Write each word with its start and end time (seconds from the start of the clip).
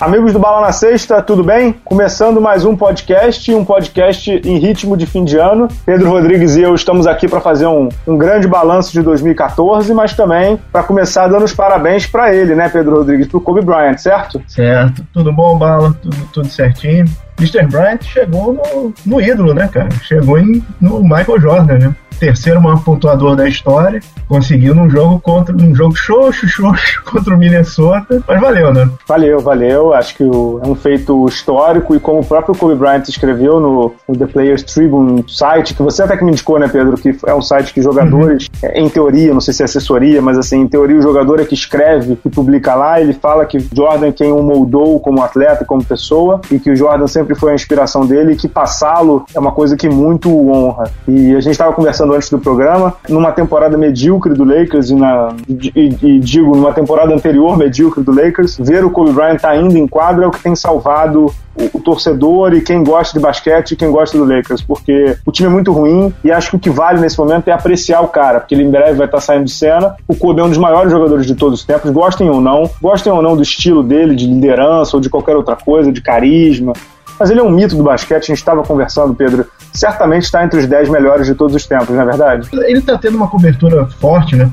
Amigos 0.00 0.32
do 0.32 0.38
Bala 0.38 0.60
na 0.60 0.70
Sexta, 0.70 1.20
tudo 1.20 1.42
bem? 1.42 1.74
Começando 1.84 2.40
mais 2.40 2.64
um 2.64 2.76
podcast, 2.76 3.52
um 3.52 3.64
podcast 3.64 4.30
em 4.44 4.56
ritmo 4.56 4.96
de 4.96 5.06
fim 5.06 5.24
de 5.24 5.36
ano. 5.36 5.66
Pedro 5.84 6.10
Rodrigues 6.10 6.54
e 6.54 6.62
eu 6.62 6.72
estamos 6.72 7.04
aqui 7.04 7.26
para 7.26 7.40
fazer 7.40 7.66
um, 7.66 7.88
um, 8.06 8.16
grande 8.16 8.46
balanço 8.46 8.92
de 8.92 9.02
2014, 9.02 9.92
mas 9.92 10.12
também 10.12 10.56
para 10.70 10.84
começar 10.84 11.26
dando 11.26 11.44
os 11.44 11.52
parabéns 11.52 12.06
para 12.06 12.32
ele, 12.32 12.54
né, 12.54 12.68
Pedro 12.68 12.98
Rodrigues, 12.98 13.26
para 13.26 13.38
o 13.38 13.40
Kobe 13.40 13.60
Bryant, 13.60 13.98
certo? 13.98 14.40
Certo. 14.46 15.04
Tudo 15.12 15.32
bom, 15.32 15.58
Bala? 15.58 15.92
Tudo, 16.00 16.16
tudo 16.32 16.48
certinho. 16.48 17.04
Mr. 17.36 17.66
Bryant 17.66 18.02
chegou 18.02 18.52
no, 18.52 18.94
no 19.04 19.20
ídolo, 19.20 19.52
né, 19.52 19.66
cara? 19.66 19.88
Chegou 20.04 20.38
em, 20.38 20.62
no 20.80 21.02
Michael 21.02 21.40
Jordan, 21.40 21.78
né? 21.78 21.94
Terceiro 22.18 22.60
maior 22.60 22.82
pontuador 22.82 23.36
da 23.36 23.48
história, 23.48 24.00
conseguiu 24.26 24.74
num 24.74 24.90
jogo 24.90 25.20
contra 25.20 25.54
um 25.54 25.74
jogo 25.74 25.96
xoxo, 25.96 26.48
xoxo 26.48 27.02
contra 27.10 27.34
o 27.34 27.38
Minnesota, 27.38 28.22
mas 28.26 28.40
valeu, 28.40 28.72
né? 28.72 28.88
Valeu, 29.06 29.40
valeu. 29.40 29.94
Acho 29.94 30.16
que 30.16 30.22
é 30.22 30.26
um 30.26 30.74
feito 30.74 31.26
histórico 31.26 31.94
e 31.94 32.00
como 32.00 32.20
o 32.20 32.24
próprio 32.24 32.54
Kobe 32.54 32.74
Bryant 32.74 33.08
escreveu 33.08 33.60
no, 33.60 33.94
no, 34.08 34.16
The 34.16 34.26
Players 34.26 34.62
Tribune 34.62 35.24
site, 35.28 35.74
que 35.74 35.82
você 35.82 36.02
até 36.02 36.16
que 36.16 36.24
me 36.24 36.32
indicou, 36.32 36.58
né, 36.58 36.68
Pedro, 36.68 36.96
que 36.96 37.16
é 37.26 37.34
um 37.34 37.42
site 37.42 37.72
que 37.72 37.80
jogadores, 37.80 38.48
uhum. 38.62 38.70
em 38.74 38.88
teoria, 38.88 39.32
não 39.32 39.40
sei 39.40 39.54
se 39.54 39.62
é 39.62 39.64
assessoria, 39.64 40.20
mas 40.20 40.38
assim, 40.38 40.60
em 40.60 40.68
teoria 40.68 40.98
o 40.98 41.02
jogador 41.02 41.40
é 41.40 41.44
que 41.44 41.54
escreve 41.54 42.18
e 42.24 42.30
publica 42.30 42.74
lá, 42.74 43.00
ele 43.00 43.12
fala 43.12 43.46
que 43.46 43.58
Jordan 43.74 44.08
é 44.08 44.12
quem 44.12 44.32
o 44.32 44.42
moldou 44.42 45.00
como 45.00 45.22
atleta, 45.22 45.64
como 45.64 45.84
pessoa, 45.84 46.40
e 46.50 46.58
que 46.58 46.70
o 46.70 46.76
Jordan 46.76 47.06
sempre 47.06 47.34
foi 47.34 47.52
a 47.52 47.54
inspiração 47.54 48.06
dele 48.06 48.32
e 48.32 48.36
que 48.36 48.48
passá-lo 48.48 49.24
é 49.34 49.38
uma 49.38 49.52
coisa 49.52 49.76
que 49.76 49.88
muito 49.88 50.30
honra. 50.50 50.90
E 51.06 51.34
a 51.34 51.40
gente 51.40 51.52
estava 51.52 51.72
conversando 51.72 52.07
conversando 52.08 52.14
antes 52.14 52.30
do 52.30 52.38
programa, 52.38 52.94
numa 53.08 53.32
temporada 53.32 53.76
medíocre 53.76 54.34
do 54.34 54.44
Lakers 54.44 54.90
e, 54.90 54.94
na, 54.94 55.34
e, 55.48 55.96
e 56.02 56.18
digo, 56.18 56.56
numa 56.56 56.72
temporada 56.72 57.14
anterior 57.14 57.56
medíocre 57.56 58.02
do 58.02 58.12
Lakers, 58.12 58.56
ver 58.58 58.84
o 58.84 58.90
Kobe 58.90 59.12
Bryant 59.12 59.38
tá 59.38 59.56
indo 59.56 59.76
em 59.76 59.86
quadra 59.86 60.24
é 60.24 60.28
o 60.28 60.30
que 60.30 60.42
tem 60.42 60.56
salvado 60.56 61.26
o, 61.54 61.78
o, 61.78 61.80
torcedor 61.80 62.54
e 62.54 62.60
quem 62.60 62.82
gosta 62.84 63.18
de 63.18 63.22
basquete 63.22 63.72
e 63.72 63.76
quem 63.76 63.90
gosta 63.90 64.16
do 64.16 64.24
Lakers, 64.24 64.62
porque 64.62 65.16
o 65.26 65.32
time 65.32 65.48
é 65.48 65.52
muito 65.52 65.72
ruim 65.72 66.12
e 66.24 66.30
acho 66.30 66.50
que 66.50 66.56
o 66.56 66.58
que 66.58 66.70
vale 66.70 67.00
nesse 67.00 67.18
momento 67.18 67.48
é 67.48 67.52
apreciar 67.52 68.00
o 68.00 68.08
cara, 68.08 68.40
porque 68.40 68.54
ele 68.54 68.64
em 68.64 68.70
breve 68.70 68.94
vai 68.94 69.06
estar 69.06 69.18
tá 69.18 69.20
saindo 69.20 69.44
de 69.44 69.52
cena. 69.52 69.94
O 70.06 70.14
Kobe 70.14 70.40
é 70.40 70.44
um 70.44 70.48
dos 70.48 70.58
maiores 70.58 70.90
jogadores 70.90 71.26
de 71.26 71.34
todos 71.34 71.60
os 71.60 71.66
tempos, 71.66 71.90
gostem 71.90 72.30
ou 72.30 72.40
não, 72.40 72.70
gostem 72.80 73.12
ou 73.12 73.20
não 73.20 73.36
do 73.36 73.42
estilo 73.42 73.82
dele, 73.82 74.14
de 74.14 74.26
liderança 74.26 74.96
ou 74.96 75.00
de 75.00 75.10
qualquer 75.10 75.36
outra 75.36 75.56
coisa, 75.56 75.92
de 75.92 76.00
carisma, 76.00 76.72
mas 77.18 77.30
ele 77.30 77.40
é 77.40 77.42
um 77.42 77.50
mito 77.50 77.76
do 77.76 77.82
basquete, 77.82 78.24
a 78.24 78.26
gente 78.26 78.38
estava 78.38 78.62
conversando, 78.62 79.14
Pedro. 79.14 79.46
Certamente 79.72 80.24
está 80.24 80.44
entre 80.44 80.60
os 80.60 80.66
10 80.66 80.88
melhores 80.88 81.26
de 81.26 81.34
todos 81.34 81.54
os 81.54 81.66
tempos, 81.66 81.90
não 81.90 82.02
é 82.02 82.04
verdade? 82.04 82.48
Ele 82.52 82.78
está 82.78 82.96
tendo 82.96 83.16
uma 83.16 83.28
cobertura 83.28 83.86
forte, 84.00 84.36
né? 84.36 84.50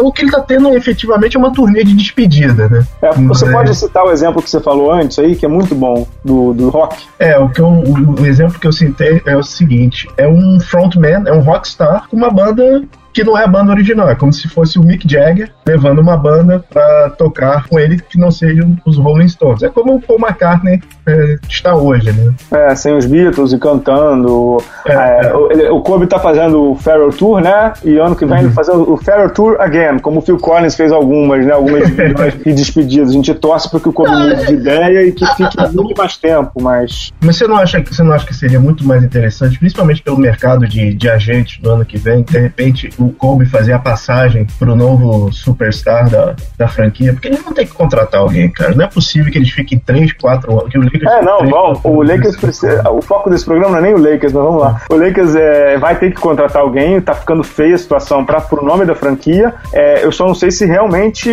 o 0.00 0.12
que 0.12 0.22
ele 0.22 0.30
está 0.30 0.40
tendo 0.40 0.68
efetivamente 0.76 1.36
é 1.36 1.38
uma 1.38 1.52
turnê 1.52 1.82
de 1.84 1.94
despedida, 1.94 2.68
né? 2.68 2.86
É, 3.02 3.12
você 3.12 3.46
é... 3.46 3.52
pode 3.52 3.74
citar 3.74 4.04
o 4.04 4.10
exemplo 4.10 4.42
que 4.42 4.50
você 4.50 4.60
falou 4.60 4.92
antes 4.92 5.18
aí, 5.18 5.36
que 5.36 5.46
é 5.46 5.48
muito 5.48 5.74
bom, 5.74 6.06
do, 6.24 6.52
do 6.52 6.68
rock? 6.68 7.06
É, 7.18 7.38
o, 7.38 7.48
que 7.48 7.60
eu, 7.60 7.66
o, 7.66 8.20
o 8.20 8.26
exemplo 8.26 8.58
que 8.58 8.66
eu 8.66 8.72
citei 8.72 9.22
é 9.24 9.36
o 9.36 9.42
seguinte: 9.42 10.08
é 10.16 10.28
um 10.28 10.60
frontman, 10.60 11.22
é 11.26 11.32
um 11.32 11.40
rockstar 11.40 12.08
com 12.08 12.16
uma 12.16 12.30
banda 12.30 12.82
que 13.18 13.24
não 13.24 13.36
é 13.36 13.42
a 13.42 13.48
banda 13.48 13.72
original, 13.72 14.08
é 14.08 14.14
como 14.14 14.32
se 14.32 14.46
fosse 14.46 14.78
o 14.78 14.82
Mick 14.84 15.10
Jagger 15.10 15.50
levando 15.66 15.98
uma 15.98 16.16
banda 16.16 16.64
para 16.70 17.10
tocar 17.10 17.66
com 17.66 17.76
ele 17.76 17.98
que 17.98 18.16
não 18.16 18.30
sejam 18.30 18.76
os 18.86 18.96
Rolling 18.96 19.28
Stones. 19.28 19.64
É 19.64 19.68
como 19.68 19.96
o 19.96 20.00
Paul 20.00 20.20
McCartney 20.20 20.80
é, 21.04 21.36
está 21.48 21.74
hoje, 21.74 22.12
né? 22.12 22.32
É, 22.52 22.74
sem 22.76 22.96
os 22.96 23.06
Beatles 23.06 23.52
e 23.52 23.58
cantando. 23.58 24.62
É, 24.86 24.92
é, 24.92 25.26
é. 25.26 25.34
o, 25.34 25.78
o, 25.78 25.82
Kobe 25.82 26.06
tá 26.06 26.20
fazendo 26.20 26.70
o 26.70 26.76
Farrell 26.76 27.10
Tour, 27.10 27.40
né? 27.40 27.72
E 27.84 27.98
ano 27.98 28.14
que 28.14 28.24
vem 28.24 28.38
uhum. 28.38 28.44
ele 28.44 28.52
fazer 28.52 28.70
o 28.70 28.96
Farrell 28.98 29.30
Tour 29.30 29.60
again, 29.60 29.98
como 29.98 30.20
o 30.20 30.22
Phil 30.22 30.38
Collins 30.38 30.76
fez 30.76 30.92
algumas, 30.92 31.44
né? 31.44 31.52
Algumas 31.52 31.88
e 32.46 32.52
despedidas. 32.52 33.10
A 33.10 33.12
gente 33.12 33.34
torce 33.34 33.68
para 33.68 33.80
que 33.80 33.88
o 33.88 33.92
Kobe 33.92 34.10
mude 34.10 34.46
de 34.46 34.54
ideia 34.54 35.02
e 35.02 35.10
que 35.10 35.26
fique 35.34 35.56
muito 35.74 35.98
mais 35.98 36.16
tempo, 36.16 36.62
mas... 36.62 37.10
Mas 37.20 37.36
você 37.36 37.48
não 37.48 37.56
acha, 37.56 37.82
você 37.82 38.02
não 38.04 38.12
acha 38.12 38.26
que 38.26 38.34
seria 38.34 38.60
muito 38.60 38.86
mais 38.86 39.02
interessante, 39.02 39.58
principalmente 39.58 40.02
pelo 40.02 40.18
mercado 40.18 40.68
de, 40.68 40.94
de 40.94 41.08
agentes 41.10 41.60
do 41.60 41.68
ano 41.70 41.84
que 41.84 41.98
vem, 41.98 42.22
de 42.22 42.38
repente 42.38 42.90
o 42.96 43.07
Kobe 43.10 43.46
fazer 43.46 43.72
a 43.72 43.78
passagem 43.78 44.46
pro 44.58 44.74
novo 44.74 45.32
superstar 45.32 46.08
da, 46.08 46.34
da 46.56 46.68
franquia, 46.68 47.12
porque 47.12 47.28
eles 47.28 47.42
vão 47.42 47.52
ter 47.52 47.66
que 47.66 47.72
contratar 47.72 48.20
alguém, 48.20 48.50
cara. 48.50 48.74
Não 48.74 48.84
é 48.84 48.88
possível 48.88 49.30
que 49.30 49.38
eles 49.38 49.50
fiquem 49.50 49.78
3, 49.78 50.12
4 50.12 50.52
anos. 50.52 50.70
Que 50.70 50.78
o 50.78 50.82
Lakers 50.82 51.12
é, 51.12 51.22
não, 51.22 51.38
3, 51.38 51.50
bom, 51.50 51.80
o 51.84 52.02
Lakers 52.02 52.36
precisa. 52.36 52.90
O 52.90 53.02
foco 53.02 53.30
desse 53.30 53.44
programa 53.44 53.72
não 53.72 53.78
é 53.78 53.82
nem 53.82 53.94
o 53.94 53.98
Lakers, 53.98 54.32
mas 54.32 54.44
vamos 54.44 54.60
lá. 54.60 54.80
O 54.90 54.96
Lakers 54.96 55.34
é, 55.34 55.78
vai 55.78 55.96
ter 55.96 56.10
que 56.10 56.20
contratar 56.20 56.62
alguém, 56.62 57.00
tá 57.00 57.14
ficando 57.14 57.42
feia 57.42 57.74
a 57.74 57.78
situação 57.78 58.24
para 58.24 58.40
pro 58.40 58.64
nome 58.64 58.84
da 58.84 58.94
franquia. 58.94 59.54
É, 59.72 60.04
eu 60.04 60.12
só 60.12 60.26
não 60.26 60.34
sei 60.34 60.50
se 60.50 60.66
realmente 60.66 61.30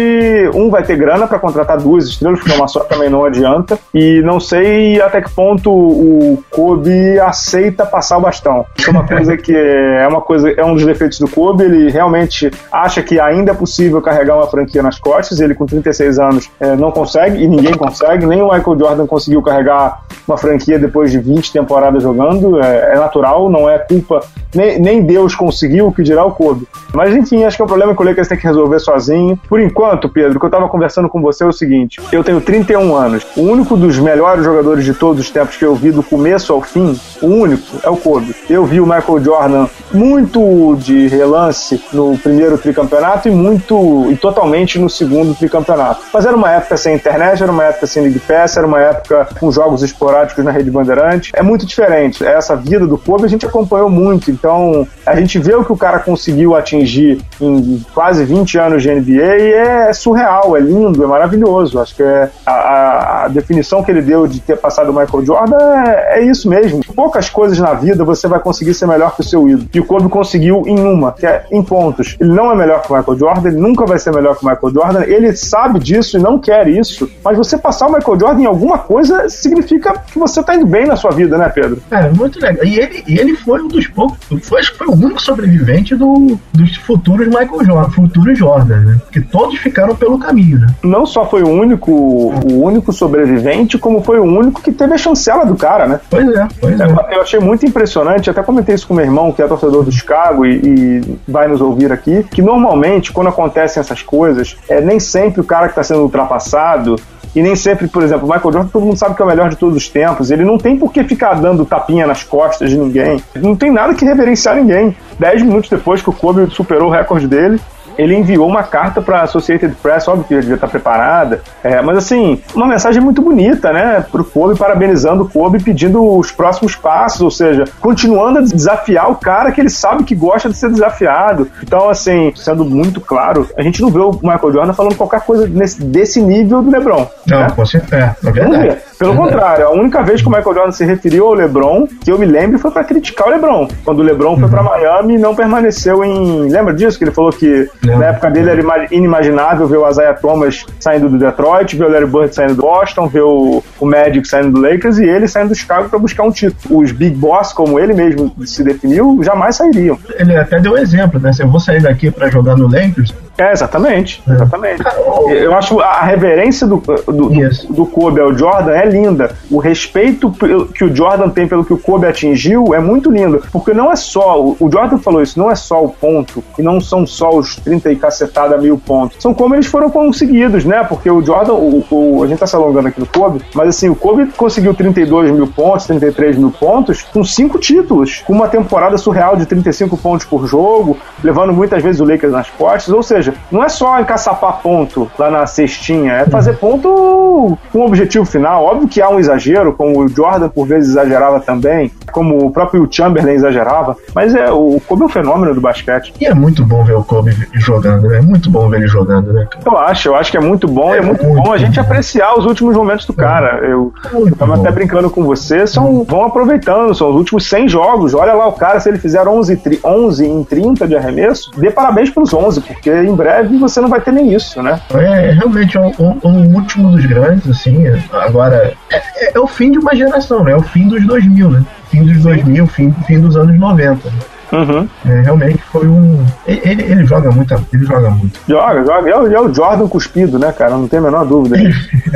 um 0.53 0.69
vai 0.69 0.83
ter 0.83 0.97
grana 0.97 1.27
para 1.27 1.39
contratar 1.39 1.77
duas 1.77 2.05
estrelas, 2.05 2.39
porque 2.39 2.55
uma 2.55 2.67
só 2.67 2.81
também 2.81 3.09
não 3.09 3.25
adianta. 3.25 3.77
E 3.93 4.21
não 4.21 4.39
sei 4.39 5.01
até 5.01 5.21
que 5.21 5.29
ponto 5.29 5.71
o 5.71 6.43
Kobe 6.49 7.19
aceita 7.19 7.85
passar 7.85 8.17
o 8.17 8.21
bastão. 8.21 8.65
Isso 8.77 8.89
é 8.89 8.91
uma 8.91 9.05
coisa 9.07 9.37
que 9.37 9.55
é 9.55 10.07
uma 10.07 10.21
coisa, 10.21 10.49
é 10.51 10.63
um 10.63 10.73
dos 10.73 10.85
defeitos 10.85 11.19
do 11.19 11.27
Kobe 11.27 11.64
ele 11.65 11.89
realmente 11.89 12.51
acha 12.71 13.01
que 13.01 13.19
ainda 13.19 13.51
é 13.51 13.55
possível 13.55 14.01
carregar 14.01 14.37
uma 14.37 14.47
franquia 14.47 14.81
nas 14.81 14.99
costas. 14.99 15.39
Ele, 15.39 15.53
com 15.53 15.65
36 15.65 16.19
anos, 16.19 16.49
é, 16.59 16.75
não 16.75 16.91
consegue 16.91 17.43
e 17.43 17.47
ninguém 17.47 17.73
consegue. 17.73 18.25
Nem 18.25 18.41
o 18.41 18.51
Michael 18.51 18.79
Jordan 18.79 19.07
conseguiu 19.07 19.41
carregar 19.41 20.03
uma 20.27 20.37
franquia 20.37 20.79
depois 20.79 21.11
de 21.11 21.19
20 21.19 21.51
temporadas 21.51 22.01
jogando. 22.01 22.59
É, 22.61 22.93
é 22.93 22.95
natural, 22.95 23.49
não 23.49 23.69
é 23.69 23.77
culpa. 23.79 24.21
Nem, 24.53 24.79
nem, 24.79 25.01
Deus 25.03 25.35
conseguiu, 25.35 25.87
o 25.87 25.91
que 25.91 26.01
dirá 26.01 26.23
o 26.23 26.31
Kobe. 26.31 26.67
Mas 26.93 27.13
enfim, 27.13 27.43
acho 27.43 27.57
que 27.57 27.61
é 27.61 27.65
um 27.65 27.67
problema 27.67 27.93
que 27.93 28.01
o 28.01 28.05
Lakers 28.05 28.27
tem 28.27 28.37
que 28.37 28.47
resolver 28.47 28.79
sozinho. 28.79 29.37
Por 29.49 29.59
enquanto, 29.59 30.07
Pedro, 30.07 30.37
o 30.37 30.39
que 30.39 30.45
eu 30.45 30.49
estava 30.49 30.69
conversando 30.69 31.09
com 31.09 31.21
você 31.21 31.43
é 31.43 31.47
o 31.47 31.51
seguinte: 31.51 31.99
eu 32.11 32.23
tenho 32.23 32.39
31 32.39 32.95
anos. 32.95 33.25
O 33.35 33.41
único 33.41 33.75
dos 33.75 33.99
melhores 33.99 34.43
jogadores 34.45 34.85
de 34.85 34.93
todos 34.93 35.19
os 35.19 35.29
tempos 35.29 35.57
que 35.57 35.65
eu 35.65 35.75
vi 35.75 35.91
do 35.91 36.01
começo 36.01 36.53
ao 36.53 36.61
fim, 36.61 36.97
o 37.21 37.27
único, 37.27 37.63
é 37.83 37.89
o 37.89 37.97
Kobe. 37.97 38.33
Eu 38.49 38.65
vi 38.65 38.79
o 38.79 38.85
Michael 38.85 39.23
Jordan 39.23 39.67
muito 39.93 40.75
de 40.77 41.07
relance 41.07 41.44
no 41.93 42.17
primeiro 42.17 42.57
tricampeonato 42.57 43.27
e 43.27 43.31
muito 43.31 44.07
e 44.11 44.15
totalmente 44.15 44.79
no 44.79 44.89
segundo 44.89 45.35
tricampeonato. 45.35 46.01
Mas 46.13 46.25
era 46.25 46.35
uma 46.35 46.51
época 46.51 46.77
sem 46.77 46.95
internet, 46.95 47.41
era 47.41 47.51
uma 47.51 47.63
época 47.63 47.87
sem 47.87 48.03
League 48.03 48.19
Pass, 48.19 48.57
era 48.57 48.65
uma 48.65 48.79
época 48.79 49.27
com 49.39 49.51
jogos 49.51 49.83
esporádicos 49.83 50.43
na 50.43 50.51
Rede 50.51 50.71
Bandeirante. 50.71 51.31
É 51.35 51.41
muito 51.41 51.65
diferente. 51.65 52.25
Essa 52.25 52.55
vida 52.55 52.85
do 52.87 52.97
Kobe 52.97 53.25
a 53.25 53.27
gente 53.27 53.45
acompanhou 53.45 53.89
muito. 53.89 54.31
Então, 54.31 54.87
a 55.05 55.15
gente 55.15 55.39
vê 55.39 55.55
o 55.55 55.63
que 55.63 55.71
o 55.71 55.77
cara 55.77 55.99
conseguiu 55.99 56.55
atingir 56.55 57.21
em 57.39 57.83
quase 57.93 58.23
20 58.23 58.57
anos 58.57 58.83
de 58.83 58.93
NBA 58.93 59.37
e 59.37 59.53
é 59.53 59.93
surreal, 59.93 60.55
é 60.55 60.59
lindo, 60.59 61.03
é 61.03 61.07
maravilhoso. 61.07 61.79
Acho 61.79 61.95
que 61.95 62.03
é 62.03 62.29
a, 62.45 62.51
a, 62.51 63.25
a 63.25 63.27
definição 63.27 63.83
que 63.83 63.91
ele 63.91 64.01
deu 64.01 64.27
de 64.27 64.39
ter 64.39 64.57
passado 64.57 64.89
o 64.89 64.93
Michael 64.93 65.25
Jordan 65.25 65.57
é, 65.57 66.19
é 66.19 66.23
isso 66.23 66.49
mesmo. 66.49 66.81
Poucas 66.95 67.29
coisas 67.29 67.57
na 67.59 67.73
vida 67.73 68.03
você 68.03 68.27
vai 68.27 68.39
conseguir 68.39 68.73
ser 68.73 68.87
melhor 68.87 69.15
que 69.15 69.21
o 69.21 69.23
seu 69.23 69.47
ídolo. 69.47 69.69
E 69.73 69.79
o 69.79 69.85
Kobe 69.85 70.09
conseguiu 70.09 70.63
em 70.65 70.79
uma, 70.79 71.11
que 71.11 71.25
é 71.25 71.34
em 71.51 71.63
pontos. 71.63 72.15
Ele 72.19 72.31
não 72.31 72.51
é 72.51 72.55
melhor 72.55 72.81
que 72.81 72.91
o 72.91 72.97
Michael 72.97 73.17
Jordan, 73.17 73.49
ele 73.49 73.57
nunca 73.57 73.85
vai 73.85 73.99
ser 73.99 74.13
melhor 74.13 74.37
que 74.37 74.45
o 74.45 74.49
Michael 74.49 74.73
Jordan, 74.73 75.03
ele 75.03 75.35
sabe 75.35 75.79
disso 75.79 76.17
e 76.17 76.21
não 76.21 76.39
quer 76.39 76.67
isso, 76.67 77.09
mas 77.23 77.37
você 77.37 77.57
passar 77.57 77.87
o 77.87 77.93
Michael 77.93 78.19
Jordan 78.19 78.41
em 78.41 78.45
alguma 78.45 78.77
coisa 78.77 79.29
significa 79.29 79.93
que 79.99 80.17
você 80.17 80.43
tá 80.43 80.55
indo 80.55 80.65
bem 80.65 80.85
na 80.85 80.95
sua 80.95 81.11
vida, 81.11 81.37
né, 81.37 81.49
Pedro? 81.49 81.81
É, 81.91 82.09
muito 82.09 82.39
legal. 82.39 82.65
E 82.65 82.79
ele, 82.79 83.03
ele 83.07 83.35
foi 83.35 83.61
um 83.61 83.67
dos 83.67 83.87
poucos, 83.87 84.17
foi, 84.43 84.59
acho 84.59 84.71
que 84.71 84.77
foi 84.77 84.87
o 84.87 84.93
único 84.93 85.21
sobrevivente 85.21 85.95
do, 85.95 86.37
dos 86.53 86.75
futuros 86.77 87.27
Michael 87.27 87.65
Jordan, 87.65 87.91
futuros 87.91 88.37
Jordan, 88.37 88.79
né? 88.81 88.97
Porque 89.03 89.21
todos 89.21 89.57
ficaram 89.59 89.95
pelo 89.95 90.19
caminho, 90.19 90.59
né? 90.59 90.67
Não 90.83 91.05
só 91.05 91.25
foi 91.25 91.43
o 91.43 91.49
único, 91.49 91.91
o 91.91 92.63
único 92.63 92.91
sobrevivente, 92.91 93.77
como 93.77 94.03
foi 94.03 94.19
o 94.19 94.23
único 94.23 94.61
que 94.61 94.71
teve 94.71 94.93
a 94.93 94.97
chancela 94.97 95.45
do 95.45 95.55
cara, 95.55 95.87
né? 95.87 95.99
Pois 96.09 96.27
é, 96.27 96.47
pois 96.59 96.79
é. 96.79 96.85
Eu 97.11 97.21
achei 97.21 97.39
muito 97.39 97.65
impressionante, 97.65 98.29
até 98.29 98.41
comentei 98.43 98.75
isso 98.75 98.87
com 98.87 98.93
meu 98.93 99.05
irmão, 99.05 99.31
que 99.31 99.41
é 99.41 99.47
torcedor 99.47 99.83
do 99.83 99.91
Chicago 99.91 100.45
e, 100.45 100.55
e 100.55 101.24
vai 101.27 101.47
nos 101.47 101.61
ouvir 101.61 101.91
aqui, 101.91 102.23
que 102.23 102.41
normalmente, 102.41 103.11
quando 103.11 103.27
acontecem 103.27 103.81
essas 103.81 104.01
coisas, 104.01 104.55
é 104.69 104.79
nem 104.81 104.99
sempre 104.99 105.41
o 105.41 105.43
cara 105.43 105.65
que 105.67 105.71
está 105.71 105.83
sendo 105.83 106.01
ultrapassado 106.01 106.95
e 107.35 107.41
nem 107.41 107.55
sempre, 107.55 107.87
por 107.87 108.01
exemplo, 108.01 108.25
o 108.25 108.31
Michael 108.31 108.53
Jordan, 108.53 108.69
todo 108.69 108.85
mundo 108.85 108.97
sabe 108.97 109.13
que 109.13 109.21
é 109.21 109.25
o 109.25 109.27
melhor 109.27 109.49
de 109.49 109.57
todos 109.57 109.75
os 109.75 109.89
tempos. 109.89 110.31
Ele 110.31 110.45
não 110.45 110.57
tem 110.57 110.77
por 110.77 110.91
que 110.93 111.03
ficar 111.03 111.33
dando 111.33 111.65
tapinha 111.65 112.07
nas 112.07 112.23
costas 112.23 112.69
de 112.69 112.77
ninguém. 112.77 113.21
Não 113.35 113.55
tem 113.55 113.69
nada 113.69 113.93
que 113.93 114.05
reverenciar 114.05 114.55
ninguém. 114.55 114.95
Dez 115.19 115.41
minutos 115.41 115.69
depois 115.69 116.01
que 116.01 116.09
o 116.09 116.13
Kobe 116.13 116.49
superou 116.51 116.87
o 116.87 116.91
recorde 116.91 117.27
dele, 117.27 117.59
ele 117.97 118.15
enviou 118.15 118.47
uma 118.47 118.63
carta 118.63 119.01
para 119.01 119.19
a 119.19 119.23
Associated 119.23 119.75
Press, 119.81 120.07
óbvio 120.07 120.25
que 120.25 120.33
ele 120.33 120.47
já 120.47 120.55
está 120.55 120.67
preparada, 120.67 121.41
é, 121.63 121.81
mas 121.81 121.97
assim, 121.97 122.41
uma 122.53 122.67
mensagem 122.67 123.01
muito 123.01 123.21
bonita, 123.21 123.71
né, 123.71 124.03
para 124.11 124.21
o 124.21 124.25
Kobe, 124.25 124.57
parabenizando 124.57 125.23
o 125.23 125.29
Kobe, 125.29 125.63
pedindo 125.63 126.03
os 126.17 126.31
próximos 126.31 126.75
passos, 126.75 127.21
ou 127.21 127.31
seja, 127.31 127.65
continuando 127.79 128.39
a 128.39 128.41
desafiar 128.41 129.09
o 129.09 129.15
cara 129.15 129.51
que 129.51 129.61
ele 129.61 129.69
sabe 129.69 130.03
que 130.03 130.15
gosta 130.15 130.49
de 130.49 130.57
ser 130.57 130.69
desafiado. 130.69 131.49
Então, 131.61 131.89
assim, 131.89 132.31
sendo 132.35 132.65
muito 132.65 132.99
claro, 133.01 133.49
a 133.57 133.61
gente 133.61 133.81
não 133.81 133.89
vê 133.89 133.99
o 133.99 134.11
Michael 134.11 134.51
Jordan 134.51 134.73
falando 134.73 134.95
qualquer 134.95 135.21
coisa 135.21 135.47
nesse, 135.47 135.83
desse 135.83 136.21
nível 136.21 136.61
do 136.61 136.69
LeBron. 136.69 137.07
Não, 137.27 137.39
né? 137.39 137.47
com 137.55 137.65
certeza, 137.65 138.15
é 138.23 138.31
verdade. 138.31 138.77
Pelo 138.97 139.13
é. 139.13 139.17
contrário, 139.17 139.67
a 139.67 139.71
única 139.71 140.01
vez 140.03 140.21
que 140.21 140.27
o 140.27 140.31
Michael 140.31 140.55
Jordan 140.55 140.71
se 140.71 140.85
referiu 140.85 141.27
ao 141.27 141.33
LeBron, 141.33 141.87
que 142.03 142.11
eu 142.11 142.17
me 142.17 142.25
lembro, 142.25 142.59
foi 142.59 142.71
para 142.71 142.83
criticar 142.83 143.27
o 143.27 143.31
LeBron. 143.31 143.67
Quando 143.83 143.99
o 143.99 144.03
LeBron 144.03 144.33
uhum. 144.33 144.39
foi 144.39 144.49
para 144.49 144.63
Miami 144.63 145.15
e 145.15 145.17
não 145.17 145.35
permaneceu 145.35 146.03
em. 146.03 146.49
Lembra 146.49 146.73
disso? 146.73 146.97
Que 146.97 147.03
ele 147.03 147.11
falou 147.11 147.31
que 147.31 147.69
na 147.85 148.05
época 148.07 148.29
dele 148.31 148.49
era 148.49 148.87
inimaginável 148.91 149.67
ver 149.67 149.77
o 149.77 149.89
Isaiah 149.89 150.13
Thomas 150.13 150.65
saindo 150.79 151.09
do 151.09 151.17
Detroit, 151.17 151.75
ver 151.75 151.85
o 151.85 151.89
Larry 151.91 152.05
Bird 152.05 152.33
saindo 152.33 152.55
do 152.55 152.61
Boston, 152.61 153.07
ver 153.07 153.21
o, 153.21 153.63
o 153.79 153.85
Magic 153.85 154.27
saindo 154.27 154.51
do 154.51 154.61
Lakers 154.61 154.97
e 154.97 155.05
ele 155.05 155.27
saindo 155.27 155.49
do 155.49 155.55
Chicago 155.55 155.89
para 155.89 155.99
buscar 155.99 156.23
um 156.23 156.31
título. 156.31 156.79
Os 156.79 156.91
Big 156.91 157.15
Boss, 157.15 157.53
como 157.53 157.79
ele 157.79 157.93
mesmo 157.93 158.33
se 158.45 158.63
definiu, 158.63 159.19
jamais 159.21 159.55
sairiam. 159.55 159.97
Ele 160.17 160.35
até 160.35 160.59
deu 160.59 160.77
exemplo, 160.77 161.19
né? 161.19 161.33
Se 161.33 161.43
eu 161.43 161.47
vou 161.47 161.59
sair 161.59 161.81
daqui 161.81 162.11
para 162.11 162.29
jogar 162.29 162.55
no 162.55 162.67
Lakers, 162.67 163.13
é, 163.37 163.51
exatamente. 163.51 164.23
É. 164.27 164.33
Exatamente. 164.33 164.83
Eu 165.27 165.53
acho 165.53 165.79
a 165.79 166.01
reverência 166.01 166.65
do, 166.65 166.77
do, 166.77 167.11
do, 167.11 167.29
do, 167.69 167.85
Kobe 167.85 168.21
ao 168.21 168.33
Jordan 168.33 168.71
é 168.71 168.85
linda. 168.85 169.35
O 169.51 169.57
respeito 169.57 170.31
que 170.73 170.83
o 170.83 170.95
Jordan 170.95 171.29
tem 171.29 171.47
pelo 171.47 171.65
que 171.65 171.73
o 171.73 171.77
Kobe 171.77 172.07
atingiu 172.07 172.73
é 172.73 172.79
muito 172.79 173.11
lindo. 173.11 173.43
Porque 173.51 173.73
não 173.73 173.91
é 173.91 173.95
só. 173.95 174.41
O 174.41 174.69
Jordan 174.71 174.97
falou 174.99 175.21
isso, 175.21 175.37
não 175.37 175.51
é 175.51 175.55
só 175.55 175.83
o 175.83 175.89
ponto. 175.89 176.43
E 176.57 176.61
não 176.61 176.79
são 176.79 177.05
só 177.05 177.29
os 177.29 177.57
30 177.57 177.91
e 177.91 177.95
cacetada 177.95 178.57
mil 178.57 178.77
pontos. 178.77 179.17
São 179.19 179.33
como 179.33 179.55
eles 179.55 179.67
foram 179.67 179.89
conseguidos, 179.89 180.63
né? 180.63 180.83
Porque 180.83 181.09
o 181.09 181.21
Jordan, 181.21 181.53
o, 181.53 181.85
o, 181.89 182.23
a 182.23 182.27
gente 182.27 182.39
tá 182.39 182.47
se 182.47 182.55
alongando 182.55 182.87
aqui 182.87 182.99
no 182.99 183.05
Kobe, 183.05 183.41
mas 183.53 183.69
assim, 183.69 183.89
o 183.89 183.95
Kobe 183.95 184.27
conseguiu 184.37 184.73
32 184.73 185.31
mil 185.31 185.47
pontos, 185.47 185.85
33 185.85 186.37
mil 186.37 186.51
pontos, 186.51 187.01
com 187.01 187.23
cinco 187.23 187.59
títulos. 187.59 188.23
Com 188.25 188.33
uma 188.33 188.47
temporada 188.47 188.97
surreal 188.97 189.35
de 189.35 189.45
35 189.45 189.97
pontos 189.97 190.25
por 190.25 190.47
jogo, 190.47 190.97
levando 191.23 191.51
muitas 191.51 191.83
vezes 191.83 191.99
o 191.99 192.05
Lakers 192.05 192.31
nas 192.31 192.49
costas. 192.49 192.93
Ou 192.93 193.03
seja, 193.03 193.24
seja, 193.25 193.33
não 193.51 193.63
é 193.63 193.69
só 193.69 193.99
encaçapar 193.99 194.59
ponto 194.61 195.09
lá 195.17 195.31
na 195.31 195.45
cestinha, 195.47 196.13
é 196.13 196.25
fazer 196.25 196.57
ponto 196.57 197.57
com 197.71 197.79
um 197.79 197.85
objetivo 197.85 198.25
final. 198.25 198.63
Óbvio 198.63 198.87
que 198.87 199.01
há 199.01 199.09
um 199.09 199.19
exagero, 199.19 199.73
como 199.73 199.99
o 199.99 200.07
Jordan 200.07 200.49
por 200.49 200.67
vezes 200.67 200.91
exagerava 200.91 201.39
também, 201.39 201.91
como 202.11 202.45
o 202.45 202.51
próprio 202.51 202.87
Chamberlain 202.89 203.33
exagerava, 203.33 203.95
mas 204.13 204.33
é 204.35 204.51
o 204.51 204.79
Kobe 204.87 205.03
é 205.03 205.05
um 205.05 205.09
fenômeno 205.09 205.53
do 205.53 205.61
basquete. 205.61 206.13
E 206.19 206.25
é 206.25 206.33
muito 206.33 206.65
bom 206.65 206.83
ver 206.83 206.95
o 206.95 207.03
Kobe 207.03 207.35
jogando, 207.53 208.07
né? 208.07 208.17
É 208.17 208.21
muito 208.21 208.49
bom 208.49 208.69
ver 208.69 208.77
ele 208.77 208.87
jogando, 208.87 209.33
né? 209.33 209.47
Eu 209.65 209.77
acho, 209.77 210.09
eu 210.09 210.15
acho 210.15 210.31
que 210.31 210.37
é 210.37 210.41
muito 210.41 210.67
bom 210.67 210.93
é, 210.93 210.97
é 210.97 211.01
muito, 211.01 211.23
muito 211.23 211.43
bom 211.43 211.53
a 211.53 211.57
gente 211.57 211.75
bom. 211.75 211.81
apreciar 211.81 212.37
os 212.37 212.45
últimos 212.45 212.75
momentos 212.75 213.05
do 213.05 213.13
é. 213.13 213.15
cara. 213.15 213.59
Eu, 213.65 213.93
eu 214.13 214.35
tava 214.35 214.55
bom. 214.55 214.61
até 214.61 214.71
brincando 214.71 215.09
com 215.09 215.23
você, 215.23 215.65
são, 215.65 216.03
vão 216.03 216.23
aproveitando, 216.23 216.93
são 216.93 217.09
os 217.09 217.15
últimos 217.15 217.47
100 217.47 217.69
jogos. 217.69 218.13
Olha 218.13 218.33
lá 218.33 218.47
o 218.47 218.53
cara, 218.53 218.79
se 218.79 218.89
ele 218.89 218.99
fizer 218.99 219.27
11, 219.27 219.59
11 219.83 220.25
em 220.25 220.43
30 220.43 220.87
de 220.87 220.95
arremesso, 220.95 221.51
dê 221.57 221.71
parabéns 221.71 222.09
pelos 222.09 222.33
11, 222.33 222.61
porque 222.61 222.89
em 222.89 223.14
breve 223.15 223.57
você 223.57 223.81
não 223.81 223.89
vai 223.89 224.01
ter 224.01 224.11
nem 224.11 224.33
isso, 224.33 224.61
né? 224.61 224.79
É, 224.93 225.31
realmente 225.31 225.77
é 225.77 225.79
um, 225.79 225.91
um, 225.99 226.27
um 226.27 226.55
último 226.55 226.91
dos 226.91 227.05
grandes, 227.05 227.49
assim. 227.49 227.85
Agora, 228.11 228.73
é, 228.91 228.95
é, 228.95 229.31
é, 229.35 229.39
o 229.39 229.47
fim 229.47 229.71
de 229.71 229.79
uma 229.79 229.95
geração, 229.95 230.43
né? 230.43 230.51
É 230.51 230.55
o 230.55 230.61
fim 230.61 230.87
dos 230.87 231.05
2000, 231.05 231.49
né? 231.49 231.65
Fim 231.89 232.03
dos 232.03 232.21
2000, 232.23 232.67
fim, 232.67 232.91
fim 233.05 233.19
dos 233.19 233.37
anos 233.37 233.57
90. 233.57 234.35
Uhum. 234.51 234.87
É, 235.05 235.21
realmente 235.21 235.61
foi 235.63 235.87
um. 235.87 236.23
Ele, 236.45 236.83
ele 236.83 237.05
joga 237.05 237.31
muito, 237.31 237.53
ele 237.73 237.85
joga 237.85 238.09
muito. 238.09 238.39
Joga, 238.47 238.85
joga. 238.85 239.09
É 239.09 239.17
o, 239.17 239.27
é 239.27 239.41
o 239.41 239.53
Jordan 239.53 239.87
cuspido, 239.87 240.37
né, 240.37 240.51
cara? 240.51 240.71
Não 240.71 240.87
tem 240.87 240.99
a 240.99 241.01
menor 241.01 241.25
dúvida. 241.25 241.57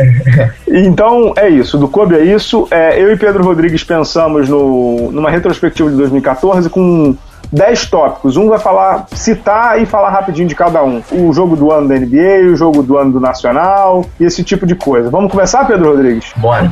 então 0.68 1.34
é 1.36 1.50
isso. 1.50 1.78
Do 1.78 1.88
Kobe 1.88 2.16
é 2.16 2.24
isso. 2.24 2.68
É, 2.72 3.02
eu 3.02 3.12
e 3.12 3.18
Pedro 3.18 3.44
Rodrigues 3.44 3.84
pensamos 3.84 4.48
no, 4.48 5.12
numa 5.12 5.30
retrospectiva 5.30 5.90
de 5.90 5.98
2014 5.98 6.69
com 6.69 7.16
10 7.51 7.90
tópicos. 7.90 8.38
Um 8.38 8.50
vai 8.50 8.60
falar, 8.60 9.07
citar 9.12 9.81
e 9.81 9.86
falar 9.86 10.10
rapidinho 10.10 10.48
de 10.48 10.56
cada 10.56 10.84
um. 10.84 11.01
O 11.12 11.34
jogo 11.34 11.56
do 11.56 11.72
ano 11.72 11.88
da 11.88 11.96
NBA, 11.96 12.51
o 12.51 12.56
jogo 12.56 12.84
do 12.84 12.98
ano 12.98 13.12
do 13.12 13.19
Nacional 13.19 14.06
e 14.19 14.25
esse 14.25 14.44
tipo 14.44 14.66
de 14.66 14.75
coisa. 14.75 15.10
Vamos 15.10 15.31
começar, 15.31 15.66
Pedro 15.66 15.92
Rodrigues? 15.92 16.31
Bora. 16.38 16.72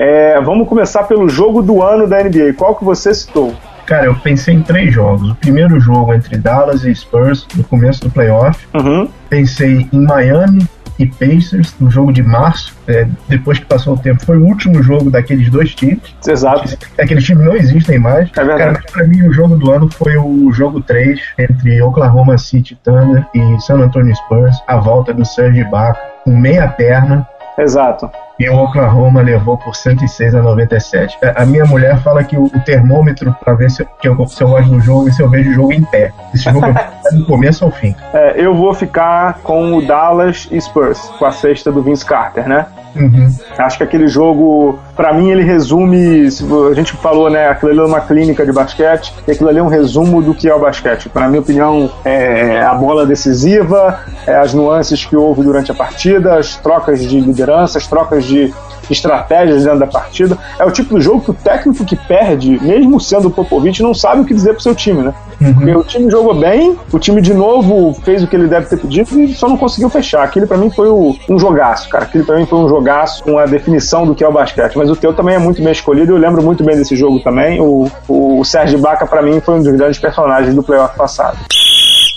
É, 0.00 0.40
vamos 0.40 0.68
começar 0.68 1.04
pelo 1.04 1.28
jogo 1.28 1.62
do 1.62 1.82
ano 1.82 2.06
da 2.06 2.22
NBA. 2.22 2.54
Qual 2.56 2.74
que 2.74 2.84
você 2.84 3.14
citou? 3.14 3.54
Cara, 3.86 4.06
eu 4.06 4.14
pensei 4.16 4.54
em 4.54 4.62
três 4.62 4.92
jogos. 4.92 5.30
O 5.30 5.34
primeiro 5.36 5.78
jogo 5.78 6.12
entre 6.12 6.36
Dallas 6.36 6.84
e 6.84 6.94
Spurs, 6.94 7.46
no 7.54 7.62
começo 7.62 8.02
do 8.02 8.10
playoff. 8.10 8.66
Uhum. 8.74 9.08
Pensei 9.30 9.88
em 9.92 10.00
Miami 10.00 10.68
e 10.98 11.06
Pacers 11.06 11.74
no 11.80 11.90
jogo 11.90 12.12
de 12.12 12.22
março, 12.22 12.76
é, 12.86 13.06
depois 13.28 13.58
que 13.58 13.64
passou 13.66 13.94
o 13.94 13.98
tempo, 13.98 14.24
foi 14.24 14.36
o 14.36 14.44
último 14.44 14.82
jogo 14.82 15.10
daqueles 15.10 15.50
dois 15.50 15.74
times. 15.74 16.00
Exato. 16.26 16.76
Aqueles 16.98 17.24
times 17.24 17.44
não 17.44 17.54
existem 17.54 17.98
mais. 17.98 18.30
É 18.36 18.44
verdade. 18.44 18.74
Cara, 18.74 18.84
pra 18.92 19.06
mim 19.06 19.22
o 19.22 19.32
jogo 19.32 19.56
do 19.56 19.70
ano 19.70 19.90
foi 19.90 20.16
o 20.16 20.52
jogo 20.52 20.80
3 20.80 21.20
entre 21.38 21.80
Oklahoma 21.82 22.38
City 22.38 22.78
Thunder 22.82 23.26
e 23.34 23.60
San 23.60 23.78
Antonio 23.78 24.14
Spurs, 24.14 24.56
a 24.66 24.76
volta 24.76 25.12
do 25.12 25.24
Serge 25.24 25.60
Ibaka 25.60 26.00
com 26.24 26.36
meia 26.36 26.68
perna. 26.68 27.26
Exato 27.58 28.10
e 28.38 28.48
o 28.48 28.56
Oklahoma 28.56 29.22
levou 29.22 29.56
por 29.56 29.74
106 29.74 30.34
a 30.34 30.42
97. 30.42 31.18
A 31.34 31.44
minha 31.46 31.64
mulher 31.64 31.98
fala 32.02 32.22
que 32.22 32.36
o, 32.36 32.50
termômetro 32.64 33.34
para 33.42 33.54
ver 33.54 33.70
se, 33.70 33.86
que 34.00 34.08
eu, 34.08 34.26
se 34.26 34.42
eu 34.42 34.48
gosto 34.48 34.70
do 34.70 34.80
jogo 34.80 35.08
e 35.08 35.12
se 35.12 35.22
eu 35.22 35.28
vejo 35.28 35.50
o 35.50 35.54
jogo 35.54 35.72
em 35.72 35.82
pé. 35.84 36.12
Esse 36.34 36.44
jogo 36.44 36.66
é 36.66 36.90
do 37.16 37.24
começo 37.26 37.64
ao 37.64 37.70
fim. 37.70 37.94
É, 38.12 38.34
eu 38.36 38.54
vou 38.54 38.74
ficar 38.74 39.38
com 39.42 39.76
o 39.76 39.86
Dallas 39.86 40.48
e 40.50 40.60
Spurs, 40.60 40.98
com 41.18 41.24
a 41.24 41.32
sexta 41.32 41.70
do 41.72 41.82
Vince 41.82 42.04
Carter, 42.04 42.48
né? 42.48 42.66
Uhum. 42.96 43.34
Acho 43.58 43.78
que 43.78 43.84
aquele 43.84 44.08
jogo, 44.08 44.78
para 44.94 45.12
mim, 45.12 45.30
ele 45.30 45.42
resume. 45.42 46.26
A 46.70 46.74
gente 46.74 46.92
falou, 46.94 47.30
né? 47.30 47.48
Aquilo 47.48 47.70
ali 47.70 47.80
é 47.80 47.84
uma 47.84 48.00
clínica 48.00 48.44
de 48.44 48.52
basquete, 48.52 49.12
e 49.26 49.30
aquilo 49.30 49.48
ali 49.48 49.58
é 49.58 49.62
um 49.62 49.68
resumo 49.68 50.22
do 50.22 50.34
que 50.34 50.48
é 50.48 50.54
o 50.54 50.58
basquete. 50.58 51.08
Para 51.08 51.28
minha 51.28 51.40
opinião, 51.40 51.90
é 52.04 52.60
a 52.60 52.74
bola 52.74 53.04
decisiva, 53.04 54.00
é 54.26 54.34
as 54.34 54.54
nuances 54.54 55.04
que 55.04 55.16
houve 55.16 55.42
durante 55.42 55.70
a 55.70 55.74
partida, 55.74 56.36
as 56.36 56.56
trocas 56.56 57.00
de 57.00 57.20
liderança, 57.20 57.78
as 57.78 57.86
trocas 57.86 58.24
de 58.24 58.52
estratégias 58.90 59.64
dentro 59.64 59.80
da 59.80 59.86
partida. 59.86 60.36
É 60.58 60.64
o 60.64 60.70
tipo 60.70 60.98
de 60.98 61.04
jogo 61.04 61.20
que 61.20 61.30
o 61.30 61.34
técnico 61.34 61.84
que 61.84 61.96
perde, 61.96 62.58
mesmo 62.62 63.00
sendo 63.00 63.28
o 63.28 63.30
Popovich, 63.30 63.82
não 63.82 63.94
sabe 63.94 64.22
o 64.22 64.24
que 64.24 64.34
dizer 64.34 64.54
pro 64.54 64.62
seu 64.62 64.74
time, 64.74 65.02
né? 65.02 65.14
Uhum. 65.40 65.54
Porque 65.54 65.76
o 65.76 65.84
time 65.84 66.10
jogou 66.10 66.34
bem, 66.34 66.76
o 66.92 66.98
time 66.98 67.20
de 67.20 67.34
novo 67.34 67.92
fez 68.02 68.22
o 68.22 68.26
que 68.26 68.36
ele 68.36 68.48
deve 68.48 68.66
ter 68.66 68.78
pedido 68.78 69.20
e 69.20 69.34
só 69.34 69.48
não 69.48 69.56
conseguiu 69.56 69.88
fechar. 69.90 70.22
Aquele 70.22 70.46
para 70.46 70.56
mim 70.56 70.70
foi 70.70 70.88
o, 70.88 71.14
um 71.28 71.38
jogaço, 71.38 71.88
cara. 71.88 72.04
Aquele 72.04 72.24
para 72.24 72.36
mim 72.36 72.46
foi 72.46 72.58
um 72.58 72.68
jogaço, 72.68 73.22
uma 73.26 73.46
definição 73.46 74.06
do 74.06 74.14
que 74.14 74.24
é 74.24 74.28
o 74.28 74.32
basquete. 74.32 74.76
Mas 74.76 74.90
o 74.90 74.96
teu 74.96 75.12
também 75.12 75.34
é 75.34 75.38
muito 75.38 75.62
bem 75.62 75.72
escolhido. 75.72 76.12
Eu 76.12 76.18
lembro 76.18 76.42
muito 76.42 76.64
bem 76.64 76.76
desse 76.76 76.96
jogo 76.96 77.20
também. 77.20 77.60
O, 77.60 77.90
o 78.08 78.44
Sérgio 78.44 78.78
Baca, 78.78 79.06
para 79.06 79.22
mim, 79.22 79.40
foi 79.40 79.54
um 79.54 79.62
dos 79.62 79.72
grandes 79.72 79.98
personagens 79.98 80.54
do 80.54 80.62
playoff 80.62 80.96
passado 80.96 81.38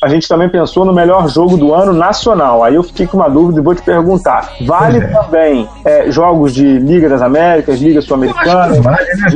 a 0.01 0.07
gente 0.07 0.27
também 0.27 0.47
pensou 0.47 0.85
no 0.85 0.93
melhor 0.93 1.27
jogo 1.27 1.57
do 1.57 1.73
ano 1.73 1.91
nacional. 1.91 2.63
Aí 2.63 2.75
eu 2.75 2.83
fiquei 2.83 3.05
com 3.05 3.17
uma 3.17 3.29
dúvida 3.29 3.59
e 3.59 3.63
vou 3.63 3.75
te 3.75 3.81
perguntar: 3.81 4.53
vale 4.65 4.99
é. 4.99 5.07
também 5.07 5.67
é, 5.83 6.09
jogos 6.11 6.53
de 6.53 6.79
Liga 6.79 7.09
das 7.09 7.21
Américas, 7.21 7.79
Liga 7.79 8.01
Sul-Americana? 8.01 8.81
Vale, 8.81 9.05
né, 9.15 9.29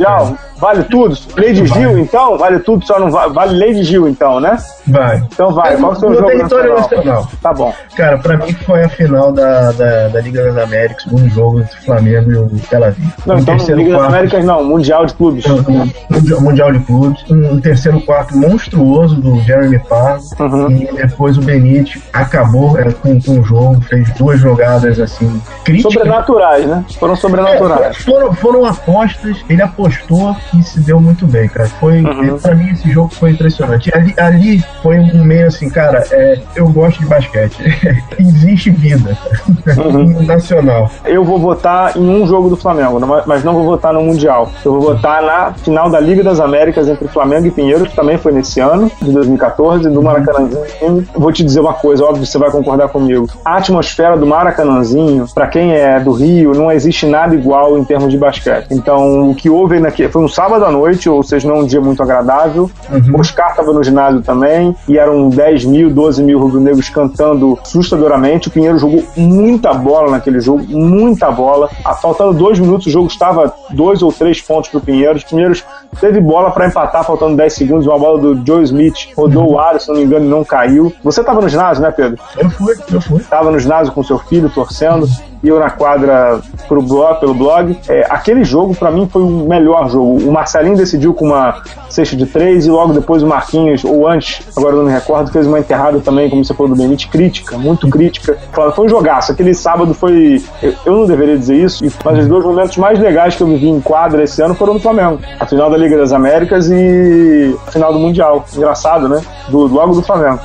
vale 0.64 0.82
tudo? 0.84 1.14
Lady 1.36 1.66
Gil, 1.66 1.98
então? 1.98 2.38
Vale 2.38 2.58
tudo, 2.60 2.86
só 2.86 2.98
não 2.98 3.10
vale, 3.10 3.34
vale 3.34 3.58
Lady 3.58 3.84
Gil, 3.84 4.08
então, 4.08 4.40
né? 4.40 4.56
Vai. 4.86 5.18
Então 5.18 5.52
vai, 5.52 5.76
qual 5.76 5.92
é 5.92 5.96
o 5.96 6.00
seu 6.00 6.14
jogo 6.14 6.38
nacional? 6.38 6.76
nacional? 6.76 7.28
Tá 7.42 7.52
bom. 7.52 7.74
Cara, 7.94 8.16
pra 8.18 8.38
mim 8.38 8.52
foi 8.52 8.82
a 8.82 8.88
final 8.88 9.30
da, 9.30 9.72
da, 9.72 10.08
da 10.08 10.20
Liga 10.20 10.42
das 10.42 10.56
Américas, 10.56 11.06
um 11.12 11.28
jogo 11.28 11.60
entre 11.60 11.78
o 11.78 11.84
Flamengo 11.84 12.30
e 12.30 12.36
o 12.36 12.48
Tel 12.70 12.84
Aviv. 12.84 13.12
Não, 13.26 13.36
um 13.36 13.38
então 13.40 13.56
Liga 13.56 13.90
quarto, 13.90 13.92
das 13.92 14.06
Américas 14.06 14.44
não, 14.44 14.64
Mundial 14.64 15.06
de 15.06 15.14
Clubes. 15.14 15.44
Um, 15.46 16.40
mundial 16.40 16.72
de 16.72 16.78
Clubes. 16.80 17.24
Um, 17.30 17.52
um, 17.52 17.60
terceiro 17.60 18.00
quarto 18.00 18.36
monstruoso 18.36 19.16
do 19.16 19.40
Jeremy 19.40 19.78
Parr. 19.80 20.18
Uhum. 20.40 20.70
E 20.70 20.86
depois 20.94 21.36
o 21.36 21.42
Benite 21.42 22.02
acabou 22.12 22.78
é, 22.78 22.90
com, 22.90 23.20
com 23.20 23.40
o 23.40 23.44
jogo, 23.44 23.82
fez 23.82 24.08
duas 24.14 24.40
jogadas 24.40 24.98
assim 24.98 25.40
críticas. 25.64 25.92
Sobrenaturais, 25.92 26.66
né? 26.66 26.84
Foram 26.98 27.16
sobrenaturais. 27.16 27.80
É, 27.80 27.92
foram, 27.92 28.32
foram 28.34 28.64
apostas, 28.64 29.36
ele 29.48 29.62
apostou 29.62 30.34
e 30.58 30.62
se 30.62 30.80
deu 30.80 31.00
muito 31.00 31.26
bem, 31.26 31.48
cara. 31.48 31.68
Foi, 31.68 32.02
uhum. 32.02 32.38
pra 32.38 32.54
mim, 32.54 32.70
esse 32.70 32.90
jogo 32.90 33.12
foi 33.12 33.30
impressionante. 33.30 33.90
Ali, 33.94 34.14
ali 34.16 34.64
foi 34.82 34.98
um 34.98 35.24
meio 35.24 35.46
assim, 35.46 35.68
cara, 35.68 36.04
é, 36.10 36.40
eu 36.54 36.68
gosto 36.68 37.00
de 37.00 37.06
basquete. 37.06 37.56
Existe 38.18 38.70
vida 38.70 39.16
uhum. 39.76 40.22
nacional. 40.24 40.90
Eu 41.04 41.24
vou 41.24 41.38
votar 41.38 41.96
em 41.96 42.08
um 42.08 42.26
jogo 42.26 42.48
do 42.48 42.56
Flamengo, 42.56 43.00
mas 43.26 43.44
não 43.44 43.54
vou 43.54 43.64
votar 43.64 43.92
no 43.92 44.02
Mundial. 44.02 44.50
Eu 44.64 44.72
vou 44.72 44.80
votar 44.80 45.22
na 45.22 45.52
final 45.54 45.90
da 45.90 46.00
Liga 46.00 46.22
das 46.22 46.40
Américas 46.40 46.88
entre 46.88 47.08
Flamengo 47.08 47.46
e 47.46 47.50
Pinheiro, 47.50 47.86
que 47.86 47.94
também 47.94 48.18
foi 48.18 48.32
nesse 48.32 48.60
ano, 48.60 48.90
de 49.00 49.12
2014, 49.12 49.88
do 49.90 50.02
Maracanãzinho. 50.02 51.06
Vou 51.14 51.32
te 51.32 51.44
dizer 51.44 51.60
uma 51.60 51.74
coisa, 51.74 52.04
óbvio, 52.04 52.26
você 52.26 52.38
vai 52.38 52.50
concordar 52.50 52.88
comigo. 52.88 53.28
A 53.44 53.56
atmosfera 53.56 54.16
do 54.16 54.26
Maracanãzinho, 54.26 55.26
para 55.34 55.46
quem 55.46 55.72
é 55.72 56.00
do 56.00 56.12
Rio, 56.12 56.52
não 56.52 56.70
existe 56.70 57.06
nada 57.06 57.34
igual 57.34 57.78
em 57.78 57.84
termos 57.84 58.10
de 58.10 58.18
basquete. 58.18 58.68
Então, 58.70 59.30
o 59.30 59.34
que 59.34 59.48
houve 59.48 59.78
naquele 59.80 60.08
foi 60.08 60.22
um 60.22 60.28
sábado 60.44 60.66
à 60.66 60.70
noite, 60.70 61.08
ou 61.08 61.22
seja, 61.22 61.48
não 61.48 61.56
é 61.56 61.58
um 61.60 61.66
dia 61.66 61.80
muito 61.80 62.02
agradável. 62.02 62.70
Uhum. 62.90 63.18
Oscar 63.18 63.50
estava 63.50 63.72
no 63.72 63.82
ginásio 63.82 64.20
também 64.20 64.76
e 64.86 64.98
eram 64.98 65.30
10 65.30 65.64
mil, 65.64 65.88
12 65.88 66.22
mil 66.22 66.38
rubro-negros 66.38 66.90
cantando 66.90 67.58
assustadoramente. 67.62 68.48
O 68.48 68.50
Pinheiro 68.50 68.78
jogou 68.78 69.02
muita 69.16 69.72
bola 69.72 70.10
naquele 70.10 70.40
jogo, 70.40 70.62
muita 70.68 71.30
bola. 71.30 71.70
Faltando 72.02 72.34
dois 72.34 72.58
minutos, 72.58 72.86
o 72.88 72.90
jogo 72.90 73.06
estava 73.06 73.54
dois 73.70 74.02
ou 74.02 74.12
três 74.12 74.38
pontos 74.42 74.68
para 74.68 74.78
o 74.78 74.82
Pinheiro. 74.82 75.16
Os 75.16 75.24
Pinheiros 75.24 75.64
teve 75.98 76.20
bola 76.20 76.50
para 76.50 76.66
empatar, 76.66 77.04
faltando 77.04 77.36
10 77.36 77.52
segundos. 77.52 77.86
Uma 77.86 77.98
bola 77.98 78.18
do 78.18 78.46
Joe 78.46 78.62
Smith 78.64 79.14
rodou 79.16 79.52
o 79.52 79.58
ar, 79.58 79.80
se 79.80 79.88
não 79.88 79.96
me 79.96 80.04
engano, 80.04 80.26
e 80.26 80.28
não 80.28 80.44
caiu. 80.44 80.92
Você 81.02 81.20
estava 81.20 81.40
no 81.40 81.48
ginásio, 81.48 81.82
né, 81.82 81.90
Pedro? 81.90 82.18
Eu 82.36 82.50
fui, 82.50 82.74
eu 82.92 83.00
fui. 83.00 83.20
Estava 83.22 83.50
no 83.50 83.58
ginásio 83.58 83.94
com 83.94 84.02
seu 84.02 84.18
filho, 84.18 84.50
torcendo. 84.50 85.08
Eu 85.48 85.58
na 85.58 85.70
quadra 85.70 86.40
pro 86.68 86.82
blog, 86.82 87.20
pelo 87.20 87.34
blog. 87.34 87.78
É, 87.88 88.06
aquele 88.08 88.44
jogo, 88.44 88.74
para 88.74 88.90
mim, 88.90 89.08
foi 89.10 89.22
o 89.22 89.46
melhor 89.46 89.88
jogo. 89.90 90.28
O 90.28 90.32
Marcelinho 90.32 90.76
decidiu 90.76 91.14
com 91.14 91.26
uma 91.26 91.62
cesta 91.88 92.16
de 92.16 92.26
três 92.26 92.66
e 92.66 92.70
logo 92.70 92.92
depois 92.92 93.22
o 93.22 93.26
Marquinhos, 93.26 93.84
ou 93.84 94.08
antes, 94.08 94.46
agora 94.56 94.74
não 94.76 94.84
me 94.84 94.92
recordo, 94.92 95.30
fez 95.30 95.46
uma 95.46 95.60
enterrada 95.60 96.00
também, 96.00 96.28
como 96.28 96.44
você 96.44 96.52
falou 96.52 96.74
do 96.74 96.80
Benite, 96.80 97.08
crítica, 97.08 97.56
muito 97.56 97.88
crítica. 97.88 98.36
Foi 98.52 98.84
um 98.84 98.88
jogaço. 98.88 99.32
Aquele 99.32 99.54
sábado 99.54 99.94
foi. 99.94 100.42
Eu, 100.62 100.92
não 100.92 101.06
deveria 101.06 101.38
dizer 101.38 101.56
isso, 101.56 101.84
mas 102.04 102.18
os 102.18 102.26
dois 102.26 102.44
momentos 102.44 102.76
mais 102.76 102.98
legais 102.98 103.36
que 103.36 103.42
eu 103.42 103.46
me 103.46 103.56
vi 103.56 103.68
em 103.68 103.80
quadra 103.80 104.24
esse 104.24 104.42
ano 104.42 104.54
foram 104.54 104.74
no 104.74 104.80
Flamengo. 104.80 105.20
A 105.38 105.46
final 105.46 105.70
da 105.70 105.76
Liga 105.76 105.96
das 105.96 106.12
Américas 106.12 106.70
e 106.70 107.56
a 107.66 107.70
final 107.70 107.92
do 107.92 107.98
Mundial. 107.98 108.44
Engraçado, 108.54 109.08
né? 109.08 109.20
Do, 109.48 109.66
logo 109.66 109.94
do 109.94 110.02
Flamengo. 110.02 110.40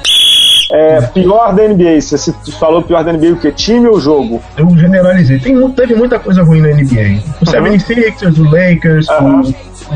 É, 0.71 1.01
pior 1.01 1.55
da 1.55 1.67
NBA, 1.67 1.99
você 1.99 2.31
falou 2.59 2.83
pior 2.83 3.03
da 3.03 3.11
NBA 3.11 3.33
o 3.33 3.37
quê? 3.37 3.51
Time 3.51 3.87
ou 3.87 3.99
jogo? 3.99 4.41
Eu 4.55 4.69
generalizei. 4.77 5.39
Tem, 5.39 5.71
teve 5.71 5.95
muita 5.95 6.19
coisa 6.19 6.43
ruim 6.43 6.61
na 6.61 6.67
NBA. 6.67 7.23
O 7.41 7.49
uhum. 7.49 7.75
76ers, 7.75 8.37
o 8.37 8.43
Lakers, 8.43 9.07
uhum. 9.09 9.41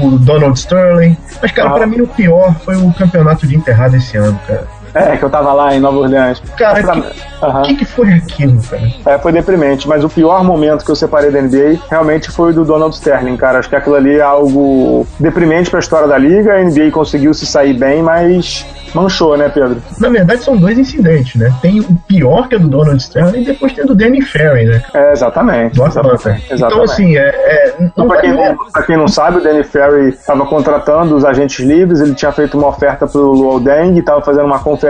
o, 0.02 0.08
o, 0.08 0.20
Donald 0.20 0.58
Sterling. 0.58 1.16
Mas, 1.42 1.52
cara, 1.52 1.70
uhum. 1.70 1.76
pra 1.76 1.88
mim 1.88 2.02
o 2.02 2.08
pior 2.08 2.56
foi 2.62 2.76
o 2.76 2.92
campeonato 2.94 3.46
de 3.46 3.56
enterrado 3.56 3.96
esse 3.96 4.18
ano, 4.18 4.40
cara. 4.48 4.68
É, 4.94 5.18
que 5.18 5.24
eu 5.24 5.30
tava 5.30 5.54
lá 5.54 5.74
em 5.74 5.80
Nova 5.80 5.98
Orleans. 5.98 6.42
Cara, 6.58 6.80
o 6.80 6.84
pra... 6.84 6.94
que, 6.94 7.46
uhum. 7.46 7.62
que, 7.64 7.76
que, 7.78 7.86
foi 7.86 8.14
aquilo, 8.14 8.62
cara? 8.62 8.84
É, 9.06 9.18
foi 9.18 9.32
deprimente, 9.32 9.88
mas 9.88 10.04
o 10.04 10.10
pior 10.10 10.44
momento 10.44 10.86
que 10.86 10.92
eu 10.92 10.96
separei 10.96 11.32
da 11.32 11.42
NBA 11.42 11.80
realmente 11.90 12.30
foi 12.30 12.52
o 12.52 12.54
do 12.54 12.66
Donald 12.66 12.94
Sterling, 12.96 13.36
cara. 13.36 13.60
Acho 13.60 13.70
que 13.70 13.76
aquilo 13.76 13.96
ali 13.96 14.18
é 14.18 14.22
algo 14.22 15.08
deprimente 15.20 15.70
pra 15.70 15.80
história 15.80 16.08
da 16.08 16.18
liga. 16.18 16.54
A 16.54 16.64
NBA 16.64 16.92
conseguiu 16.92 17.34
se 17.34 17.46
sair 17.46 17.74
bem, 17.74 18.04
mas 18.04 18.66
manchou, 18.94 19.36
né, 19.36 19.50
Pedro? 19.50 19.82
Na 20.00 20.10
verdade, 20.10 20.44
são 20.44 20.56
dois 20.56 20.78
incidentes, 20.78 21.36
né? 21.36 21.52
Tem 21.62 21.80
o 21.80 21.96
pior, 22.08 22.48
que 22.48 22.56
é 22.56 22.60
do 22.60 22.68
Donald 22.68 23.02
Sterling, 23.02 23.42
e 23.42 23.46
depois 23.46 23.74
tem 23.74 23.84
o 23.84 23.88
do 23.88 23.96
Danny 23.96 24.22
Ferry, 24.22 24.66
né? 24.66 24.84
É, 24.94 25.12
exatamente. 25.12 25.78
Nossa, 25.78 26.00
exatamente. 26.00 26.54
Então, 26.54 26.84
assim, 26.84 27.18
é. 27.18 27.30
é 27.30 27.76
então, 27.80 28.08
pra, 28.08 28.22
quem 28.22 28.32
não, 28.32 28.58
pra 28.72 28.84
quem 28.84 28.98
não 28.98 29.08
sabe, 29.08 29.38
o 29.38 29.44
Danny 29.44 29.64
Ferry 29.64 30.10
estava 30.10 30.46
contratando 30.46 31.16
os 31.16 31.26
agentes 31.26 31.66
livres, 31.66 32.00
ele 32.00 32.14
tinha 32.14 32.32
feito 32.32 32.58
uma 32.58 32.68
oferta 32.68 33.08
pro 33.08 33.32
Luol 33.32 33.60
Deng, 33.60 33.98
estava 33.98 34.22
fazendo 34.22 34.46
uma 34.46 34.60
conferência 34.60 34.83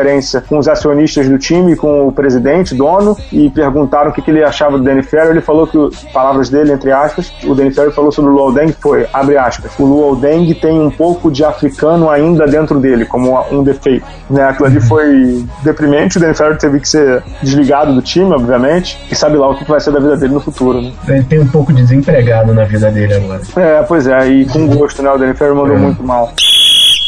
com 0.47 0.57
os 0.57 0.67
acionistas 0.67 1.27
do 1.27 1.37
time, 1.37 1.75
com 1.75 2.07
o 2.07 2.11
presidente, 2.11 2.75
dono, 2.75 3.17
e 3.31 3.49
perguntaram 3.49 4.11
o 4.11 4.13
que, 4.13 4.21
que 4.21 4.31
ele 4.31 4.43
achava 4.43 4.77
do 4.77 4.83
Danny 4.83 5.03
Ferry. 5.03 5.29
Ele 5.29 5.41
falou 5.41 5.67
que, 5.67 5.77
palavras 6.11 6.49
dele, 6.49 6.73
entre 6.73 6.91
aspas, 6.91 7.31
o 7.43 7.53
Danny 7.53 7.71
Ferry 7.71 7.91
falou 7.91 8.11
sobre 8.11 8.31
o 8.31 8.33
Luol 8.33 8.51
Deng, 8.51 8.73
foi, 8.79 9.05
abre 9.13 9.37
aspas, 9.37 9.71
o 9.79 9.85
Luol 9.85 10.15
Deng 10.15 10.53
tem 10.55 10.79
um 10.79 10.89
pouco 10.89 11.31
de 11.31 11.43
africano 11.43 12.09
ainda 12.09 12.45
dentro 12.45 12.79
dele, 12.79 13.05
como 13.05 13.39
um 13.51 13.63
defeito 13.63 14.05
né? 14.29 14.43
Aquilo 14.45 14.67
ali 14.67 14.79
foi 14.79 15.45
deprimente, 15.63 16.17
o 16.17 16.19
Danny 16.19 16.33
Ferry 16.33 16.57
teve 16.57 16.79
que 16.79 16.87
ser 16.87 17.23
desligado 17.41 17.93
do 17.93 18.01
time, 18.01 18.33
obviamente, 18.33 18.97
e 19.11 19.15
sabe 19.15 19.37
lá 19.37 19.49
o 19.49 19.57
que 19.57 19.65
vai 19.65 19.79
ser 19.79 19.91
da 19.91 19.99
vida 19.99 20.17
dele 20.17 20.33
no 20.33 20.39
futuro, 20.39 20.81
né? 20.81 20.91
Ele 21.07 21.23
tem 21.23 21.39
um 21.39 21.47
pouco 21.47 21.71
de 21.73 21.83
desempregado 21.83 22.53
na 22.53 22.63
vida 22.63 22.89
dele 22.91 23.13
agora. 23.13 23.41
É, 23.55 23.83
pois 23.83 24.07
é, 24.07 24.27
e 24.27 24.45
com 24.45 24.67
gosto, 24.67 25.01
né? 25.01 25.11
O 25.11 25.17
Danny 25.17 25.33
Ferry 25.33 25.53
mandou 25.53 25.75
é. 25.75 25.79
muito 25.79 26.03
mal. 26.03 26.31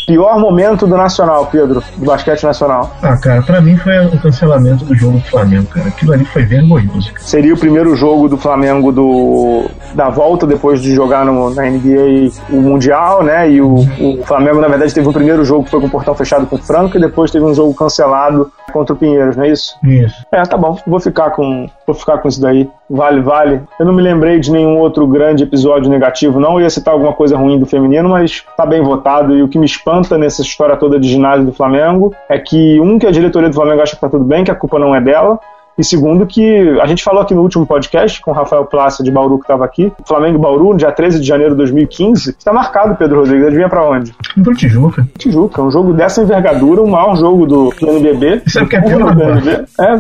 Pior 0.06 0.40
momento 0.40 0.86
do 0.86 0.96
Nacional, 0.96 1.48
Pedro, 1.48 1.84
do 1.98 2.06
basquete 2.06 2.44
nacional. 2.44 2.96
Ah, 3.02 3.18
cara, 3.18 3.42
pra 3.42 3.60
mim 3.60 3.76
foi 3.76 4.06
o 4.06 4.20
cancelamento 4.20 4.86
do 4.86 4.96
jogo 4.96 5.18
do 5.18 5.26
Flamengo, 5.26 5.66
cara. 5.66 5.88
Aquilo 5.88 6.14
ali 6.14 6.26
foi 6.26 6.46
vergonhoso. 6.46 7.12
Seria 7.18 7.54
o 7.54 7.58
primeiro 7.58 7.96
jogo 7.96 8.30
do 8.30 8.38
Flamengo 8.38 8.92
do, 8.92 9.66
da 9.96 10.10
volta 10.10 10.46
depois 10.46 10.80
de 10.80 10.94
jogar 10.94 11.26
no, 11.26 11.50
na 11.54 11.64
NBA 11.64 12.32
o 12.52 12.62
Mundial, 12.62 13.24
né? 13.24 13.50
E 13.50 13.62
o, 13.62 13.78
o 13.78 14.24
Flamengo, 14.26 14.62
na 14.62 14.68
verdade, 14.68 14.94
teve 14.94 15.08
um 15.08 15.14
primeiro 15.14 15.44
jogo 15.44 15.64
que 15.64 15.72
foi 15.72 15.82
com 15.82 15.88
o 15.88 15.90
portão 15.90 16.14
fechado 16.14 16.46
com 16.46 16.56
o 16.56 16.62
Franca 16.62 16.98
e 16.98 17.02
depois 17.02 17.32
teve 17.32 17.44
um 17.44 17.54
jogo 17.54 17.74
cancelado 17.74 18.52
contra 18.76 18.94
o 18.94 18.98
Pinheiros, 18.98 19.38
não 19.38 19.46
é 19.46 19.50
isso? 19.50 19.78
Isso. 19.82 20.26
É, 20.30 20.44
tá 20.44 20.58
bom. 20.58 20.78
Vou 20.86 21.00
ficar 21.00 21.30
com, 21.30 21.70
vou 21.88 21.96
ficar 21.96 22.18
com 22.18 22.28
isso 22.28 22.42
daí. 22.42 22.70
Vale, 22.90 23.22
vale. 23.22 23.62
Eu 23.80 23.86
não 23.86 23.94
me 23.94 24.02
lembrei 24.02 24.38
de 24.38 24.52
nenhum 24.52 24.78
outro 24.78 25.08
grande 25.08 25.44
episódio 25.44 25.90
negativo, 25.90 26.42
não. 26.42 26.56
Eu 26.56 26.62
ia 26.62 26.70
citar 26.70 26.94
alguma 26.94 27.14
coisa 27.14 27.38
ruim 27.38 27.58
do 27.58 27.66
feminino, 27.66 28.10
mas 28.10 28.44
tá 28.58 28.66
bem 28.66 28.84
votado. 28.84 29.34
E 29.34 29.42
o 29.42 29.48
que 29.48 29.58
me 29.58 29.66
espanta 29.66 30.18
nessa 30.18 30.42
história 30.42 30.76
toda 30.76 31.00
de 31.00 31.08
ginásio 31.08 31.46
do 31.46 31.54
Flamengo 31.54 32.14
é 32.28 32.38
que, 32.38 32.78
um, 32.82 33.00
que 33.00 33.08
a 33.08 33.12
diretoria 33.12 33.48
do 33.48 33.56
Flamengo 33.56 33.82
acha 33.82 33.96
que 33.96 34.02
tá 34.02 34.10
tudo 34.10 34.26
bem, 34.26 34.44
que 34.44 34.52
a 34.52 34.56
culpa 34.56 34.78
não 34.78 34.94
é 34.94 35.00
dela. 35.00 35.40
E 35.78 35.84
segundo, 35.84 36.26
que 36.26 36.80
a 36.80 36.86
gente 36.86 37.04
falou 37.04 37.22
aqui 37.22 37.34
no 37.34 37.42
último 37.42 37.66
podcast 37.66 38.22
com 38.22 38.32
o 38.32 38.34
Rafael 38.34 38.66
Plácia 38.66 39.04
de 39.04 39.12
Bauru, 39.12 39.38
que 39.38 39.44
estava 39.44 39.66
aqui, 39.66 39.92
Flamengo 40.08 40.40
Bauru, 40.40 40.72
no 40.72 40.78
dia 40.78 40.92
13 40.92 41.20
de 41.20 41.28
janeiro 41.28 41.52
de 41.52 41.58
2015. 41.58 42.30
Está 42.30 42.54
marcado, 42.54 42.96
Pedro 42.96 43.20
Rodrigues. 43.20 43.48
Adivinha 43.48 43.68
para 43.68 43.84
onde? 43.84 44.16
Pro 44.42 44.56
Tijuca. 44.56 45.06
Tijuca. 45.18 45.62
Um 45.62 45.70
jogo 45.70 45.94
dessa 45.94 46.24
envergadura, 46.24 46.82
o 46.82 46.88
maior 46.88 47.18
jogo 47.18 47.46
do, 47.46 47.74
NBB. 47.82 48.44
Isso 48.46 48.60
é 48.60 48.64
o 48.64 48.68
que 48.68 48.78
é 48.78 48.82
pior, 48.82 49.14
do 49.14 49.22
NBB. 49.22 49.66
É, 49.80 49.96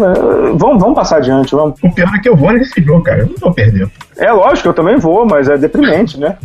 vamos, 0.55 0.79
vamos 0.79 0.95
passar 0.95 1.17
adiante, 1.17 1.53
vamos. 1.53 1.77
O 1.83 1.91
pior 1.93 2.09
é 2.15 2.19
que 2.19 2.29
eu 2.29 2.37
vou 2.37 2.53
nesse 2.53 2.81
jogo, 2.81 3.03
cara. 3.03 3.19
Eu 3.19 3.27
não 3.27 3.35
vou 3.37 3.53
perder. 3.53 3.89
É 4.17 4.31
lógico, 4.31 4.69
eu 4.69 4.73
também 4.73 4.97
vou, 4.97 5.25
mas 5.25 5.49
é 5.49 5.57
deprimente, 5.57 6.17
né? 6.17 6.37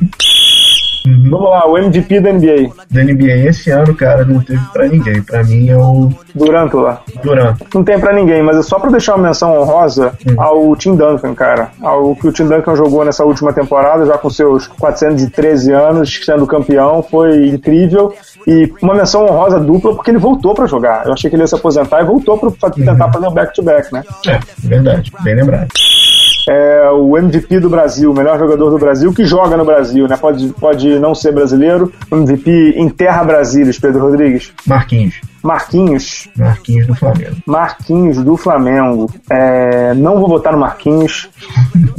Uhum. 1.07 1.30
Vamos 1.30 1.50
lá, 1.50 1.69
o 1.69 1.78
MVP 1.78 2.21
da 2.21 2.33
NBA. 2.33 2.71
Da 2.90 3.02
NBA 3.02 3.49
esse 3.49 3.71
ano, 3.71 3.95
cara, 3.95 4.25
não 4.25 4.40
teve 4.40 4.61
pra 4.73 4.88
ninguém. 4.88 5.23
Pra 5.23 5.42
mim 5.42 5.69
é 5.69 5.76
o. 5.76 6.11
Durant 6.35 6.73
lá. 6.75 7.02
Durant. 7.23 7.57
Não 7.75 7.83
tem 7.83 7.99
pra 7.99 8.12
ninguém, 8.12 8.42
mas 8.42 8.59
é 8.59 8.62
só 8.62 8.78
pra 8.78 8.90
deixar 8.90 9.16
uma 9.16 9.28
menção 9.28 9.59
honrosa 9.59 10.12
uhum. 10.26 10.40
ao 10.40 10.76
Tim 10.76 10.95
Duncan, 10.95 11.35
cara. 11.35 11.71
Ao 11.83 12.14
que 12.14 12.28
o 12.28 12.33
Tim 12.33 12.47
Duncan 12.47 12.76
jogou 12.76 13.04
nessa 13.04 13.25
última 13.25 13.52
temporada, 13.52 14.07
já 14.07 14.19
com 14.19 14.30
seus 14.30 14.66
413 14.66 15.73
anos, 15.73 16.21
sendo 16.25 16.47
campeão, 16.47 17.02
foi 17.02 17.49
incrível. 17.49 18.14
E 18.47 18.73
uma 18.83 18.95
menção 18.95 19.25
honrosa 19.25 19.59
dupla 19.59 19.95
porque 19.95 20.11
ele 20.11 20.19
voltou 20.19 20.54
pra 20.54 20.66
jogar. 20.66 21.07
Eu 21.07 21.12
achei 21.12 21.28
que 21.28 21.37
ele 21.37 21.42
ia 21.42 21.47
se 21.47 21.54
aposentar 21.54 22.00
e 22.00 22.04
voltou 22.04 22.38
pra 22.38 22.71
tentar 22.71 22.92
uhum. 22.92 23.12
fazer 23.12 23.26
o 23.26 23.30
back-to-back, 23.30 23.90
-back, 23.90 23.92
né? 23.92 24.04
É, 24.28 24.38
verdade. 24.59 25.12
Bem 25.23 25.35
lembrado 25.35 25.69
é 26.49 26.90
o 26.90 27.16
MVP 27.16 27.61
do 27.61 27.68
Brasil, 27.68 28.11
o 28.11 28.14
melhor 28.14 28.38
jogador 28.38 28.70
do 28.70 28.78
Brasil 28.78 29.12
que 29.12 29.25
joga 29.25 29.56
no 29.56 29.64
Brasil, 29.64 30.06
né? 30.09 30.16
Pode, 30.16 30.49
pode 30.49 30.99
não 30.99 31.14
ser 31.14 31.32
brasileiro. 31.32 31.92
MVP 32.11 32.75
em 32.76 32.88
terra 32.88 33.25
Brasília, 33.25 33.73
Pedro 33.80 34.02
Rodrigues. 34.02 34.52
Marquinhos. 34.66 35.20
Marquinhos. 35.42 36.28
Marquinhos 36.37 36.87
do 36.87 36.94
Flamengo. 36.94 37.37
Marquinhos 37.47 38.25
do 38.25 38.37
Flamengo. 38.37 39.11
É, 39.30 39.94
não 39.94 40.18
vou 40.18 40.28
votar 40.28 40.52
no 40.52 40.59
Marquinhos. 40.59 41.28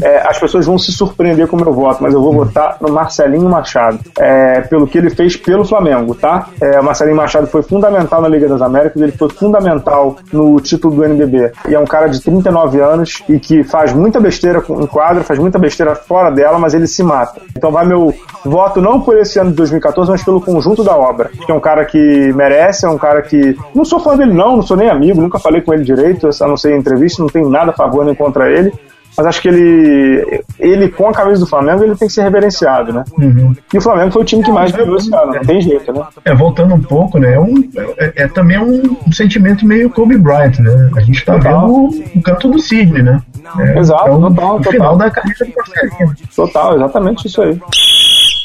É, 0.02 0.28
as 0.28 0.40
pessoas 0.40 0.66
vão 0.66 0.78
se 0.78 0.92
surpreender 0.92 1.48
com 1.48 1.58
o 1.58 1.62
meu 1.62 1.74
voto, 1.74 2.02
mas 2.02 2.14
eu 2.14 2.22
vou 2.22 2.34
votar 2.34 2.78
no 2.80 2.92
Marcelinho 2.92 3.50
Machado. 3.50 4.00
É, 4.18 4.62
pelo 4.62 4.88
que 4.88 4.98
ele 4.98 5.10
fez 5.10 5.36
pelo 5.36 5.66
Flamengo, 5.66 6.16
tá? 6.16 6.48
É, 6.60 6.80
o 6.80 6.84
Marcelinho 6.84 7.18
Machado 7.18 7.48
foi 7.48 7.64
fundamental 7.64 8.22
na 8.22 8.28
Liga 8.28 8.48
das 8.48 8.62
Américas, 8.62 9.02
ele 9.02 9.12
foi 9.12 9.30
fundamental 9.30 10.18
no 10.32 10.60
título 10.60 10.96
do 10.96 11.04
NBB. 11.04 11.52
E 11.68 11.76
é 11.76 11.80
um 11.80 11.86
cara 11.86 12.08
de 12.08 12.22
39 12.22 12.80
anos 12.80 13.24
e 13.28 13.40
que 13.40 13.64
faz 13.64 13.94
muita 13.94 14.20
besteira 14.20 14.64
em 14.70 14.88
quadra, 14.88 15.24
faz 15.24 15.40
muita 15.40 15.58
besteira 15.58 15.96
fora 15.96 16.32
dela, 16.32 16.60
mas 16.60 16.74
ele 16.74 16.88
se 16.88 17.04
mata. 17.04 17.42
Então 17.56 17.72
vai 17.72 17.86
meu 17.86 18.14
voto 18.44 18.82
não 18.82 19.02
por 19.02 19.18
esse 19.18 19.40
ano 19.40 19.52
de 19.52 19.56
2014, 19.58 20.12
mas 20.12 20.24
pelo 20.24 20.42
conjunto 20.42 20.84
da 20.84 20.96
obra. 20.96 21.30
Que 21.46 21.52
é 21.52 21.56
um 21.56 21.60
cara 21.60 21.86
que 21.86 22.34
merece, 22.34 22.86
é 22.86 22.90
um 22.90 22.98
cara 22.98 23.22
que 23.22 23.31
que. 23.32 23.58
Não 23.74 23.86
sou 23.86 24.00
fã 24.00 24.18
dele, 24.18 24.34
não, 24.34 24.58
não 24.58 24.62
sou 24.62 24.76
nem 24.76 24.90
amigo, 24.90 25.22
nunca 25.22 25.40
falei 25.40 25.62
com 25.62 25.74
ele 25.74 25.84
direito, 25.84 26.28
a 26.28 26.48
não 26.48 26.58
ser 26.58 26.76
em 26.76 26.80
entrevista, 26.80 27.22
não 27.22 27.30
tenho 27.30 27.50
nada 27.50 27.72
a 27.72 27.76
favor 27.76 28.06
nem 28.06 28.14
contra 28.14 28.52
ele. 28.52 28.72
Mas 29.18 29.26
acho 29.26 29.42
que 29.42 29.50
ele, 29.50 30.44
ele 30.58 30.90
com 30.90 31.10
a 31.10 31.12
camisa 31.12 31.42
do 31.42 31.48
Flamengo, 31.48 31.84
ele 31.84 31.96
tem 31.96 32.08
que 32.08 32.14
ser 32.14 32.24
reverenciado, 32.24 32.94
né? 32.94 33.04
Uhum. 33.18 33.54
E 33.74 33.78
o 33.78 33.82
Flamengo 33.82 34.12
foi 34.12 34.22
o 34.22 34.26
time 34.26 34.42
que 34.42 34.52
mais 34.52 34.72
ganhou 34.72 34.96
esse 34.96 35.14
ano, 35.14 35.34
não 35.34 35.42
tem 35.42 35.62
jeito, 35.62 35.92
né? 35.92 36.02
É, 36.24 36.34
voltando 36.34 36.74
um 36.76 36.82
pouco, 36.82 37.20
né? 37.20 37.34
É, 37.34 37.40
um, 37.40 37.56
é, 37.98 38.24
é 38.24 38.28
também 38.30 38.58
um, 38.58 38.98
um, 39.06 39.12
sentimento 39.12 39.66
meio 39.66 39.90
Kobe 39.90 40.18
Bryant, 40.18 40.60
né? 40.60 40.90
A 40.96 41.02
gente 41.02 41.26
tá 41.26 41.34
total. 41.34 41.68
vendo 41.90 42.04
o 42.16 42.22
canto 42.22 42.50
do 42.50 42.60
Sidney, 42.60 43.04
né? 43.04 43.22
É, 43.60 43.80
Exato, 43.80 44.08
é 44.08 44.12
o, 44.12 44.22
total, 44.22 44.60
o 44.60 44.64
final 44.64 44.98
da 44.98 45.10
carreira 45.10 45.46
do 45.46 45.54
Marcelinho. 45.56 46.16
Total, 46.36 46.76
exatamente 46.76 47.28
isso 47.28 47.42
aí 47.42 47.60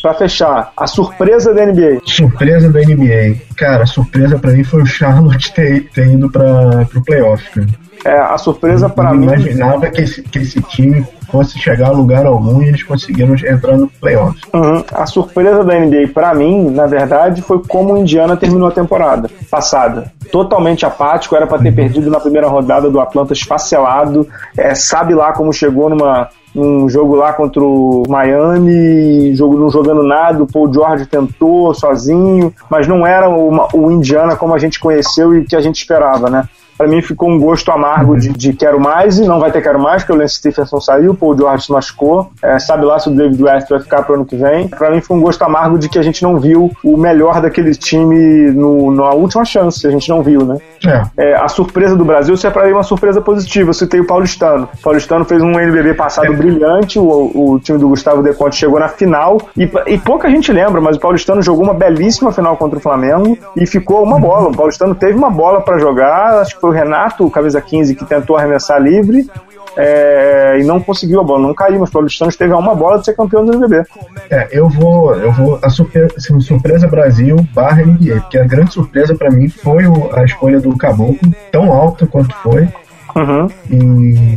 para 0.07 0.15
fechar, 0.15 0.73
a 0.77 0.87
surpresa 0.87 1.53
da 1.53 1.67
NBA. 1.67 2.01
Surpresa 2.05 2.71
da 2.71 2.81
NBA. 2.81 3.39
Cara, 3.57 3.83
a 3.83 3.87
surpresa 3.87 4.39
para 4.39 4.53
mim 4.53 4.63
foi 4.63 4.83
o 4.83 4.87
Charlotte 4.87 5.53
ter, 5.53 5.89
ter 5.91 6.07
ido 6.07 6.31
para 6.31 6.85
pro 6.85 7.03
playoff, 7.03 7.51
cara. 7.51 7.67
É, 8.05 8.21
a 8.21 8.39
surpresa 8.39 8.89
para 8.89 9.13
mim. 9.13 9.25
imaginava 9.25 9.91
que 9.91 10.03
esse, 10.03 10.23
que 10.23 10.39
esse 10.39 10.63
time 10.63 11.05
fosse 11.31 11.59
chegar 11.59 11.89
a 11.89 11.93
lugar 11.93 12.27
algum 12.27 12.63
e 12.63 12.69
eles 12.69 12.83
conseguiram 12.83 13.35
entrar 13.35 13.77
no 13.77 13.89
playoff. 13.89 14.39
Uhum. 14.53 14.85
A 14.93 15.07
surpresa 15.07 15.65
da 15.65 15.79
NBA 15.79 16.09
para 16.13 16.35
mim, 16.35 16.71
na 16.71 16.87
verdade, 16.87 17.43
foi 17.43 17.63
como 17.67 17.95
o 17.95 17.99
Indiana 17.99 18.37
terminou 18.37 18.69
a 18.69 18.73
temporada 18.73 19.29
passada. 19.51 20.13
Totalmente 20.31 20.85
apático, 20.85 21.37
era 21.37 21.47
para 21.47 21.59
ter 21.59 21.69
uhum. 21.69 21.75
perdido 21.75 22.11
na 22.11 22.21
primeira 22.21 22.49
rodada 22.49 22.91
do 22.91 23.01
Atlanta 23.01 23.33
esfacelado. 23.33 24.27
É, 24.57 24.75
sabe 24.75 25.15
lá 25.15 25.33
como 25.33 25.53
chegou 25.53 25.89
numa 25.89 26.29
num 26.57 26.89
jogo 26.89 27.15
lá 27.15 27.35
contra 27.35 27.63
o 27.63 28.05
Miami, 28.09 29.35
jogo 29.35 29.59
não 29.59 29.69
jogando 29.69 30.03
nada, 30.03 30.43
o 30.43 30.47
Paul 30.47 30.73
George 30.73 31.05
tentou 31.05 31.75
sozinho, 31.75 32.51
mas 32.71 32.89
não 32.89 33.07
era 33.07 33.29
uma, 33.29 33.69
o 33.75 33.91
Indiana 33.91 34.35
como 34.37 34.55
a 34.55 34.59
gente 34.59 34.81
conheceu 34.81 35.37
e 35.37 35.45
que 35.45 35.55
a 35.55 35.61
gente 35.61 35.77
esperava, 35.77 36.31
né? 36.31 36.49
Para 36.77 36.87
mim 36.87 37.01
ficou 37.03 37.29
um 37.29 37.39
gosto 37.39 37.71
amargo 37.71 38.19
de, 38.19 38.31
de, 38.31 38.53
quero 38.53 38.81
mais 38.81 39.19
e 39.19 39.27
não 39.27 39.41
vai 39.41 39.51
ter 39.51 39.63
quero 39.63 39.79
mais, 39.79 40.03
porque 40.03 40.13
o 40.13 40.21
Lance 40.21 40.37
Stephenson 40.37 40.81
saiu, 40.81 41.13
o 41.13 41.15
Paul 41.15 41.37
George 41.37 41.65
se 41.65 41.73
machucou, 41.73 42.31
é, 42.43 42.59
sabe 42.59 42.85
lá 42.85 42.99
se 42.99 43.09
o 43.09 43.15
David 43.15 43.43
West 43.43 43.69
vai 43.69 43.81
ficar 43.81 44.03
pro 44.03 44.15
ano 44.15 44.25
que 44.25 44.37
vem. 44.37 44.69
Para 44.69 44.91
mim 44.91 45.01
foi 45.01 45.17
um 45.17 45.21
gosto 45.21 45.43
amargo 45.43 45.79
de 45.79 45.89
que 45.89 45.99
a 45.99 46.03
gente 46.03 46.23
não 46.23 46.39
viu 46.39 46.71
o 46.85 46.97
melhor 46.97 47.41
daquele 47.41 47.75
time 47.75 48.51
no, 48.51 48.91
na 48.91 49.11
última 49.11 49.45
chance, 49.45 49.87
a 49.87 49.91
gente 49.91 50.09
não 50.09 50.23
viu, 50.23 50.45
né? 50.45 50.59
É. 50.87 51.31
É, 51.31 51.35
a 51.35 51.49
surpresa 51.49 51.97
do 51.97 52.05
Brasil, 52.05 52.35
isso 52.35 52.47
é 52.47 52.51
para 52.51 52.67
mim 52.67 52.73
uma 52.73 52.83
surpresa 52.83 53.21
positiva. 53.21 53.71
Eu 53.71 53.75
citei 53.75 54.01
o 54.01 54.07
Paulistano. 54.07 54.69
O 54.79 54.83
Paulistano 54.83 55.25
fez 55.25 55.43
um 55.43 55.59
NBB 55.59 55.95
passado 55.95 56.33
é. 56.33 56.37
brilhante, 56.37 56.99
o, 56.99 57.05
o, 57.35 57.61
time 57.61 57.79
do 57.79 57.89
Gustavo 57.89 58.23
Deconte 58.23 58.57
chegou 58.57 58.79
na 58.79 58.89
final 58.89 59.41
e, 59.57 59.69
e 59.87 59.99
pouca 59.99 60.29
gente 60.31 60.53
lembra, 60.53 60.81
mas 60.81 60.97
o 60.97 61.01
Paulistano 61.01 61.43
jogou 61.43 61.65
uma 61.65 61.75
belíssima 61.75 62.33
final 62.33 62.57
contra 62.57 62.79
o 62.79 62.83
Flamengo 62.83 63.39
e 63.57 63.67
ficou 63.67 64.03
uma 64.03 64.19
bola. 64.19 64.49
O 64.49 64.57
Paulistano 64.57 64.95
teve 64.95 65.15
uma 65.15 65.31
bola 65.31 65.61
para 65.61 65.79
jogar, 65.79 66.41
acho 66.41 66.55
que 66.55 66.66
foi 66.67 66.71
o 66.71 66.73
Renato, 66.73 67.25
o 67.25 67.31
camisa 67.31 67.61
15, 67.61 67.95
que 67.95 68.05
tentou 68.05 68.37
arremessar 68.37 68.81
livre 68.81 69.29
é, 69.77 70.59
e 70.59 70.65
não 70.65 70.81
conseguiu 70.81 71.21
a 71.21 71.25
bola, 71.25 71.47
não 71.47 71.55
caiu, 71.55 71.79
mas 71.79 71.91
o 71.91 71.93
Paulistano 71.93 72.31
esteve 72.31 72.53
a 72.53 72.57
uma 72.57 72.75
bola 72.75 72.99
de 72.99 73.05
ser 73.05 73.15
campeão 73.15 73.45
do 73.45 73.53
NBB. 73.53 73.85
É, 74.31 74.49
eu 74.51 74.69
vou, 74.69 75.15
eu 75.15 75.31
vou 75.33 75.59
a 75.63 75.69
surpresa, 75.69 76.15
assim, 76.17 76.41
surpresa 76.41 76.89
Brasil 76.89 77.37
barra 77.53 77.85
NBA, 77.85 78.21
porque 78.23 78.39
a 78.39 78.45
grande 78.45 78.73
surpresa 78.73 79.15
para 79.15 79.31
mim 79.31 79.49
foi 79.49 79.87
o, 79.87 80.15
a 80.15 80.25
escolha 80.25 80.61
do 80.61 80.77
Caboclo, 80.77 81.33
tão 81.53 81.73
alta 81.73 82.07
quanto 82.07 82.35
foi. 82.37 82.69
Uhum. 83.15 83.49
E 83.71 84.37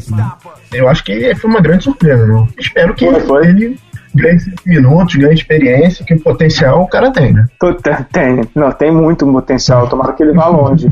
eu 0.74 0.88
acho 0.88 1.04
que 1.04 1.36
foi 1.36 1.50
uma 1.50 1.62
grande 1.62 1.84
surpresa, 1.84 2.26
né? 2.26 2.48
Espero 2.58 2.94
que 2.94 3.10
foi, 3.10 3.20
foi. 3.22 3.48
ele 3.48 3.80
ganhe 4.14 4.40
minutos, 4.66 5.16
ganhe 5.16 5.34
experiência, 5.34 6.06
que 6.06 6.16
potencial 6.16 6.84
o 6.84 6.88
cara 6.88 7.12
tem, 7.12 7.34
né? 7.34 7.46
Tem, 8.12 8.42
não, 8.56 8.72
tem 8.72 8.92
muito 8.92 9.26
potencial, 9.26 9.88
tomara 9.88 10.14
que 10.14 10.24
ele 10.24 10.34
vá 10.34 10.48
longe. 10.48 10.92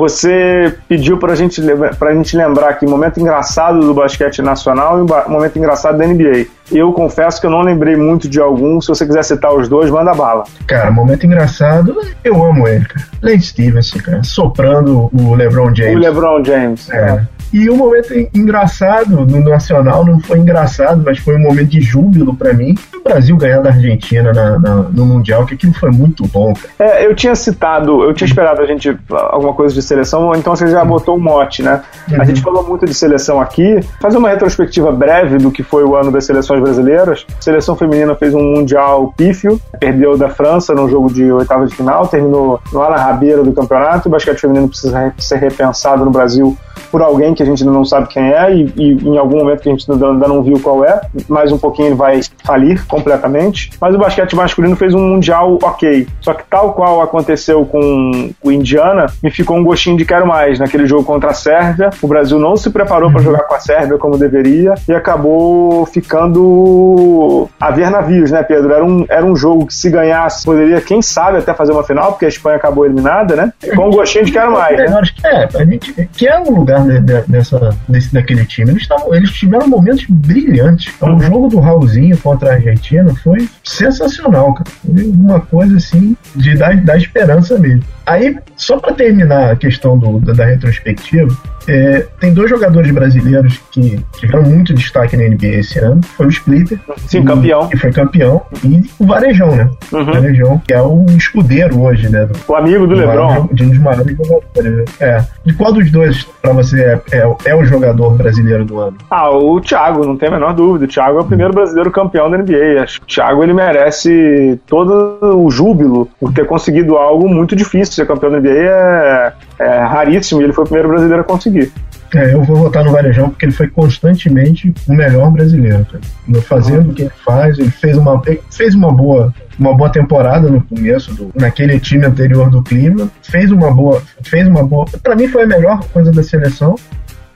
Você 0.00 0.74
pediu 0.88 1.18
pra 1.18 1.34
gente, 1.34 1.60
pra 1.98 2.14
gente 2.14 2.34
lembrar 2.34 2.70
aqui 2.70 2.86
momento 2.86 3.20
engraçado 3.20 3.80
do 3.80 3.92
basquete 3.92 4.40
nacional 4.40 4.98
e 4.98 5.28
momento 5.30 5.58
engraçado 5.58 5.98
da 5.98 6.06
NBA. 6.06 6.46
Eu 6.72 6.90
confesso 6.94 7.38
que 7.38 7.46
eu 7.46 7.50
não 7.50 7.60
lembrei 7.60 7.96
muito 7.96 8.26
de 8.26 8.40
algum. 8.40 8.80
Se 8.80 8.88
você 8.88 9.04
quiser 9.04 9.22
citar 9.22 9.52
os 9.52 9.68
dois, 9.68 9.90
manda 9.90 10.14
bala. 10.14 10.44
Cara, 10.66 10.90
momento 10.90 11.26
engraçado, 11.26 11.94
eu 12.24 12.42
amo 12.42 12.66
ele, 12.66 12.86
cara. 12.86 13.06
Lane 13.20 13.42
Stevenson, 13.42 13.98
cara, 13.98 14.24
soprando 14.24 15.10
o 15.12 15.34
LeBron 15.34 15.74
James. 15.74 15.96
O 15.96 15.98
LeBron 15.98 16.44
James. 16.46 16.88
É. 16.88 16.96
é. 16.96 17.39
E 17.52 17.68
o 17.68 17.74
um 17.74 17.76
momento 17.76 18.12
engraçado 18.34 19.26
no 19.26 19.40
Nacional 19.40 20.04
não 20.04 20.20
foi 20.20 20.38
engraçado, 20.38 21.02
mas 21.04 21.18
foi 21.18 21.36
um 21.36 21.40
momento 21.40 21.68
de 21.68 21.80
júbilo 21.80 22.34
para 22.34 22.52
mim. 22.52 22.74
O 22.94 23.02
Brasil 23.02 23.36
ganhar 23.36 23.60
da 23.60 23.70
Argentina 23.70 24.32
na, 24.32 24.58
na, 24.58 24.74
no 24.76 25.04
Mundial, 25.04 25.44
que 25.46 25.54
aquilo 25.54 25.74
foi 25.74 25.90
muito 25.90 26.26
bom. 26.28 26.54
Cara. 26.54 26.90
É, 26.90 27.06
eu 27.06 27.14
tinha 27.14 27.34
citado, 27.34 28.04
eu 28.04 28.14
tinha 28.14 28.26
esperado 28.26 28.60
a 28.60 28.66
gente 28.66 28.96
alguma 29.10 29.52
coisa 29.52 29.74
de 29.74 29.82
seleção, 29.82 30.32
então 30.34 30.54
você 30.54 30.68
já 30.68 30.84
botou 30.84 31.16
o 31.16 31.18
um 31.18 31.20
mote, 31.20 31.62
né? 31.62 31.82
Uhum. 32.10 32.20
A 32.20 32.24
gente 32.24 32.40
falou 32.40 32.66
muito 32.66 32.86
de 32.86 32.94
seleção 32.94 33.40
aqui. 33.40 33.80
Fazer 34.00 34.18
uma 34.18 34.28
retrospectiva 34.28 34.92
breve 34.92 35.38
do 35.38 35.50
que 35.50 35.62
foi 35.62 35.84
o 35.84 35.96
ano 35.96 36.12
das 36.12 36.24
seleções 36.24 36.60
brasileiras. 36.60 37.26
A 37.38 37.42
seleção 37.42 37.76
feminina 37.76 38.14
fez 38.14 38.34
um 38.34 38.50
Mundial 38.50 39.12
pífio, 39.16 39.60
perdeu 39.78 40.16
da 40.16 40.28
França 40.28 40.74
no 40.74 40.88
jogo 40.88 41.12
de 41.12 41.30
oitava 41.32 41.66
de 41.66 41.74
final, 41.74 42.06
terminou 42.06 42.60
lá 42.72 42.90
na 42.90 42.96
rabeira 42.96 43.42
do 43.42 43.52
campeonato. 43.52 44.08
O 44.08 44.10
basquete 44.10 44.38
feminino 44.38 44.68
precisa 44.68 45.12
ser 45.18 45.36
repensado 45.36 46.04
no 46.04 46.10
Brasil 46.10 46.56
por 46.90 47.02
alguém 47.02 47.34
que 47.34 47.39
a 47.42 47.46
gente 47.46 47.62
ainda 47.62 47.72
não 47.72 47.84
sabe 47.84 48.08
quem 48.08 48.32
é 48.32 48.54
e, 48.54 48.72
e, 48.76 48.92
em 48.92 49.18
algum 49.18 49.38
momento 49.38 49.60
que 49.60 49.68
a 49.68 49.72
gente 49.72 49.90
ainda 49.90 50.28
não 50.28 50.42
viu 50.42 50.60
qual 50.60 50.84
é, 50.84 51.00
mais 51.28 51.50
um 51.52 51.58
pouquinho 51.58 51.88
ele 51.88 51.94
vai 51.94 52.20
falir 52.44 52.84
completamente. 52.86 53.70
Mas 53.80 53.94
o 53.94 53.98
basquete 53.98 54.34
masculino 54.34 54.76
fez 54.76 54.94
um 54.94 55.00
mundial 55.00 55.58
ok. 55.62 56.06
Só 56.20 56.34
que 56.34 56.44
tal 56.48 56.74
qual 56.74 57.00
aconteceu 57.00 57.64
com 57.64 58.30
o 58.42 58.52
Indiana, 58.52 59.06
me 59.22 59.30
ficou 59.30 59.56
um 59.56 59.64
gostinho 59.64 59.96
de 59.96 60.04
quero 60.04 60.26
mais. 60.26 60.58
Naquele 60.58 60.86
jogo 60.86 61.04
contra 61.04 61.30
a 61.30 61.34
Sérvia, 61.34 61.90
o 62.02 62.06
Brasil 62.06 62.38
não 62.38 62.56
se 62.56 62.70
preparou 62.70 63.10
para 63.10 63.22
jogar 63.22 63.44
com 63.44 63.54
a 63.54 63.60
Sérvia 63.60 63.98
como 63.98 64.18
deveria 64.18 64.74
e 64.88 64.92
acabou 64.92 65.86
ficando 65.86 67.48
a 67.60 67.70
ver 67.70 67.90
navios, 67.90 68.30
né, 68.30 68.42
Pedro? 68.42 68.72
Era 68.72 68.84
um, 68.84 69.04
era 69.08 69.24
um 69.24 69.34
jogo 69.34 69.66
que 69.66 69.74
se 69.74 69.90
ganhasse, 69.90 70.44
poderia, 70.44 70.80
quem 70.80 71.02
sabe, 71.02 71.38
até 71.38 71.54
fazer 71.54 71.72
uma 71.72 71.84
final, 71.84 72.12
porque 72.12 72.26
a 72.26 72.28
Espanha 72.28 72.56
acabou 72.56 72.84
eliminada, 72.84 73.34
né? 73.34 73.52
Com 73.74 73.88
um 73.88 73.90
gostinho 73.90 74.24
de 74.24 74.32
quero 74.32 74.52
mais. 74.52 74.76
Né? 74.76 75.02
É, 75.24 75.46
gente 75.70 76.08
quer 76.16 76.38
um 76.40 76.50
lugar 76.54 76.82
de, 76.84 77.00
de, 77.00 77.22
dessa, 77.30 77.76
desse, 77.88 78.12
daquele 78.12 78.44
time. 78.44 78.70
Eles, 78.70 78.86
tavam, 78.86 79.14
eles 79.14 79.30
tiveram 79.30 79.68
momentos 79.68 80.04
brilhantes. 80.08 80.92
Então, 80.96 81.16
o 81.16 81.20
jogo 81.20 81.48
do 81.48 81.60
Raulzinho 81.60 82.16
contra 82.18 82.50
a 82.50 82.54
Argentina 82.54 83.14
foi 83.16 83.48
sensacional, 83.64 84.54
cara. 84.54 84.70
Foi 84.84 85.06
uma 85.06 85.40
coisa 85.40 85.76
assim 85.76 86.16
de 86.36 86.56
dar, 86.56 86.76
dar 86.76 86.96
esperança 86.96 87.58
mesmo. 87.58 87.84
Aí, 88.10 88.36
só 88.56 88.76
para 88.76 88.92
terminar 88.92 89.52
a 89.52 89.56
questão 89.56 89.96
do, 89.96 90.18
da, 90.18 90.32
da 90.32 90.44
retrospectiva, 90.44 91.32
é, 91.68 92.06
tem 92.18 92.34
dois 92.34 92.50
jogadores 92.50 92.90
brasileiros 92.90 93.60
que 93.70 94.04
tiveram 94.18 94.42
muito 94.42 94.74
destaque 94.74 95.16
na 95.16 95.28
NBA 95.28 95.60
esse 95.60 95.78
ano. 95.78 96.00
Foi 96.16 96.26
o 96.26 96.30
Splitter. 96.30 96.78
Sim, 97.06 97.20
e, 97.20 97.24
campeão. 97.24 97.68
Que 97.68 97.76
foi 97.76 97.92
campeão. 97.92 98.42
E 98.64 98.82
o 98.98 99.06
Varejão, 99.06 99.54
né? 99.54 99.70
Uhum. 99.92 100.00
O 100.00 100.04
Varejão, 100.06 100.62
que 100.66 100.74
é 100.74 100.82
o 100.82 101.06
escudeiro 101.16 101.80
hoje, 101.80 102.08
né? 102.08 102.26
Do, 102.26 102.36
o 102.48 102.56
amigo 102.56 102.86
do, 102.86 102.96
do 102.96 103.00
Lebron. 103.00 103.48
de 103.52 103.62
um 103.62 103.68
dos 103.68 103.78
maiores 103.78 104.16
jogadores. 104.16 105.00
É. 105.00 105.24
De 105.44 105.52
qual 105.54 105.72
dos 105.72 105.90
dois, 105.92 106.24
para 106.42 106.52
você, 106.52 106.82
é, 106.82 107.00
é, 107.12 107.36
é, 107.44 107.54
o 107.54 107.64
jogador 107.64 108.16
brasileiro 108.16 108.64
do 108.64 108.80
ano? 108.80 108.96
Ah, 109.08 109.30
o 109.30 109.60
Thiago, 109.60 110.04
não 110.04 110.16
tem 110.16 110.28
a 110.28 110.32
menor 110.32 110.54
dúvida. 110.54 110.86
O 110.86 110.88
Thiago 110.88 111.18
é 111.18 111.20
o 111.20 111.26
primeiro 111.26 111.52
brasileiro 111.52 111.90
campeão 111.92 112.28
da 112.28 112.38
NBA. 112.38 112.82
Acho 112.82 113.00
que 113.00 113.04
o 113.04 113.08
Thiago 113.08 113.44
ele 113.44 113.52
merece 113.52 114.58
todo 114.66 115.18
o 115.22 115.50
júbilo 115.50 116.08
por 116.18 116.32
ter 116.32 116.46
conseguido 116.46 116.96
algo 116.96 117.28
muito 117.28 117.54
difícil. 117.54 117.99
Ser 118.00 118.06
campeão 118.06 118.30
da 118.30 118.40
NBA 118.40 118.48
é, 118.48 119.32
é 119.58 119.78
raríssimo 119.80 120.40
e 120.40 120.44
ele 120.44 120.52
foi 120.52 120.64
o 120.64 120.66
primeiro 120.66 120.88
brasileiro 120.88 121.20
a 121.20 121.24
conseguir. 121.24 121.70
É, 122.14 122.34
eu 122.34 122.42
vou 122.42 122.56
votar 122.56 122.82
no 122.84 122.90
Varejão 122.90 123.30
porque 123.30 123.44
ele 123.44 123.52
foi 123.52 123.68
constantemente 123.68 124.72
o 124.88 124.92
melhor 124.92 125.30
brasileiro, 125.30 125.86
cara. 125.86 126.42
Fazendo 126.42 126.90
o 126.90 126.94
que 126.94 127.02
ele 127.02 127.12
faz, 127.24 127.58
ele 127.58 127.70
fez 127.70 127.96
uma, 127.96 128.20
ele 128.26 128.42
fez 128.50 128.74
uma 128.74 128.90
boa 128.92 129.32
uma 129.58 129.76
boa 129.76 129.90
temporada 129.90 130.48
no 130.48 130.62
começo 130.62 131.14
do 131.14 131.30
naquele 131.34 131.78
time 131.78 132.06
anterior 132.06 132.48
do 132.48 132.62
Clima, 132.62 133.10
fez 133.22 133.52
uma 133.52 133.70
boa, 133.70 134.02
fez 134.24 134.48
uma 134.48 134.64
boa, 134.64 134.86
para 135.02 135.14
mim 135.14 135.28
foi 135.28 135.42
a 135.42 135.46
melhor 135.46 135.84
coisa 135.92 136.10
da 136.10 136.22
seleção. 136.22 136.74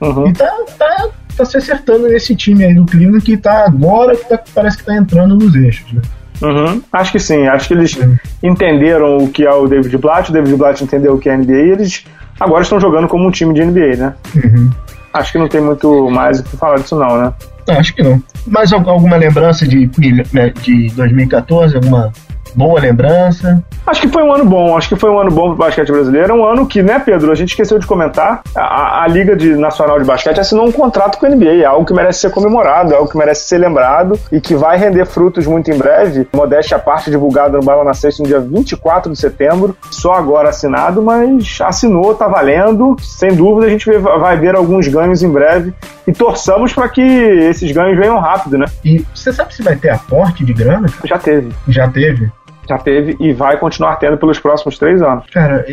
Uhum. 0.00 0.28
E 0.28 0.32
tá, 0.32 0.50
tá, 0.78 1.08
tá 1.36 1.44
se 1.44 1.58
acertando 1.58 2.08
nesse 2.08 2.34
time 2.34 2.64
aí 2.64 2.74
do 2.74 2.86
Clima 2.86 3.20
que 3.20 3.36
tá 3.36 3.66
agora 3.66 4.16
que 4.16 4.26
tá, 4.26 4.40
parece 4.54 4.78
que 4.78 4.84
tá 4.84 4.96
entrando 4.96 5.36
nos 5.36 5.54
eixos, 5.54 5.92
né? 5.92 6.00
Uhum. 6.42 6.82
Acho 6.92 7.12
que 7.12 7.18
sim, 7.18 7.46
acho 7.46 7.68
que 7.68 7.74
eles 7.74 7.96
uhum. 7.96 8.16
entenderam 8.42 9.18
o 9.18 9.28
que 9.28 9.44
é 9.44 9.52
o 9.52 9.66
David 9.66 9.96
Blatt, 9.98 10.30
o 10.30 10.32
David 10.32 10.56
Blatt 10.56 10.82
entendeu 10.82 11.14
o 11.14 11.18
que 11.18 11.28
é 11.28 11.34
a 11.34 11.36
NBA 11.36 11.52
e 11.52 11.70
eles 11.70 12.04
agora 12.38 12.62
estão 12.62 12.80
jogando 12.80 13.08
como 13.08 13.26
um 13.26 13.30
time 13.30 13.54
de 13.54 13.64
NBA, 13.64 13.96
né? 13.96 14.14
Uhum. 14.36 14.70
Acho 15.12 15.32
que 15.32 15.38
não 15.38 15.48
tem 15.48 15.60
muito 15.60 16.10
mais 16.10 16.40
o 16.40 16.42
que 16.42 16.56
falar 16.56 16.78
disso, 16.78 16.96
não, 16.96 17.16
né? 17.16 17.32
Acho 17.68 17.94
que 17.94 18.02
não. 18.02 18.22
Mais 18.46 18.72
alguma 18.72 19.16
lembrança 19.16 19.66
de, 19.66 19.86
de 19.86 20.90
2014? 20.94 21.76
Alguma 21.76 22.12
boa 22.54 22.80
lembrança? 22.80 23.62
Acho 23.86 24.00
que 24.00 24.08
foi 24.08 24.22
um 24.22 24.32
ano 24.32 24.44
bom, 24.44 24.76
acho 24.76 24.88
que 24.88 24.96
foi 24.96 25.10
um 25.10 25.18
ano 25.18 25.30
bom 25.30 25.48
pro 25.48 25.56
basquete 25.56 25.92
brasileiro. 25.92 26.32
É 26.32 26.34
um 26.34 26.44
ano 26.44 26.66
que, 26.66 26.82
né, 26.82 26.98
Pedro, 26.98 27.30
a 27.30 27.34
gente 27.34 27.50
esqueceu 27.50 27.78
de 27.78 27.86
comentar. 27.86 28.42
A, 28.54 29.02
a 29.02 29.08
Liga 29.08 29.36
de 29.36 29.54
Nacional 29.56 29.98
de 29.98 30.04
Basquete 30.04 30.40
assinou 30.40 30.66
um 30.66 30.72
contrato 30.72 31.18
com 31.18 31.26
a 31.26 31.28
NBA, 31.28 31.62
é 31.62 31.64
algo 31.64 31.84
que 31.84 31.92
merece 31.92 32.20
ser 32.20 32.30
comemorado, 32.30 32.92
é 32.92 32.96
algo 32.96 33.10
que 33.10 33.16
merece 33.16 33.46
ser 33.46 33.58
lembrado 33.58 34.18
e 34.32 34.40
que 34.40 34.54
vai 34.54 34.78
render 34.78 35.04
frutos 35.04 35.46
muito 35.46 35.70
em 35.70 35.76
breve. 35.76 36.26
Modéstia 36.32 36.76
à 36.76 36.80
parte, 36.80 37.10
divulgado 37.10 37.58
no 37.58 37.64
Bala 37.64 37.84
na 37.84 37.94
Sexta 37.94 38.22
no 38.22 38.28
dia 38.28 38.40
24 38.40 39.12
de 39.12 39.18
setembro, 39.18 39.76
só 39.90 40.14
agora 40.14 40.48
assinado, 40.48 41.02
mas 41.02 41.58
assinou, 41.60 42.14
tá 42.14 42.26
valendo. 42.26 42.96
Sem 43.00 43.34
dúvida, 43.34 43.66
a 43.66 43.70
gente 43.70 43.90
vai 43.90 44.36
ver 44.36 44.54
alguns 44.54 44.88
ganhos 44.88 45.22
em 45.22 45.30
breve 45.30 45.74
e 46.06 46.12
torçamos 46.12 46.72
para 46.72 46.88
que 46.88 47.02
esses 47.02 47.70
ganhos 47.72 47.98
venham 47.98 48.18
rápido, 48.18 48.58
né? 48.58 48.66
E 48.84 49.04
você 49.14 49.32
sabe 49.32 49.54
se 49.54 49.62
vai 49.62 49.76
ter 49.76 49.90
aporte 49.90 50.44
de 50.44 50.52
grana? 50.52 50.88
Já 51.04 51.18
teve. 51.18 51.52
Já 51.68 51.88
teve? 51.88 52.30
Já 52.68 52.78
teve 52.78 53.16
e 53.20 53.32
vai 53.32 53.56
continuar 53.56 53.96
tendo 53.96 54.16
pelos 54.16 54.38
próximos 54.38 54.78
três 54.78 55.02
anos. 55.02 55.24
Cara, 55.32 55.64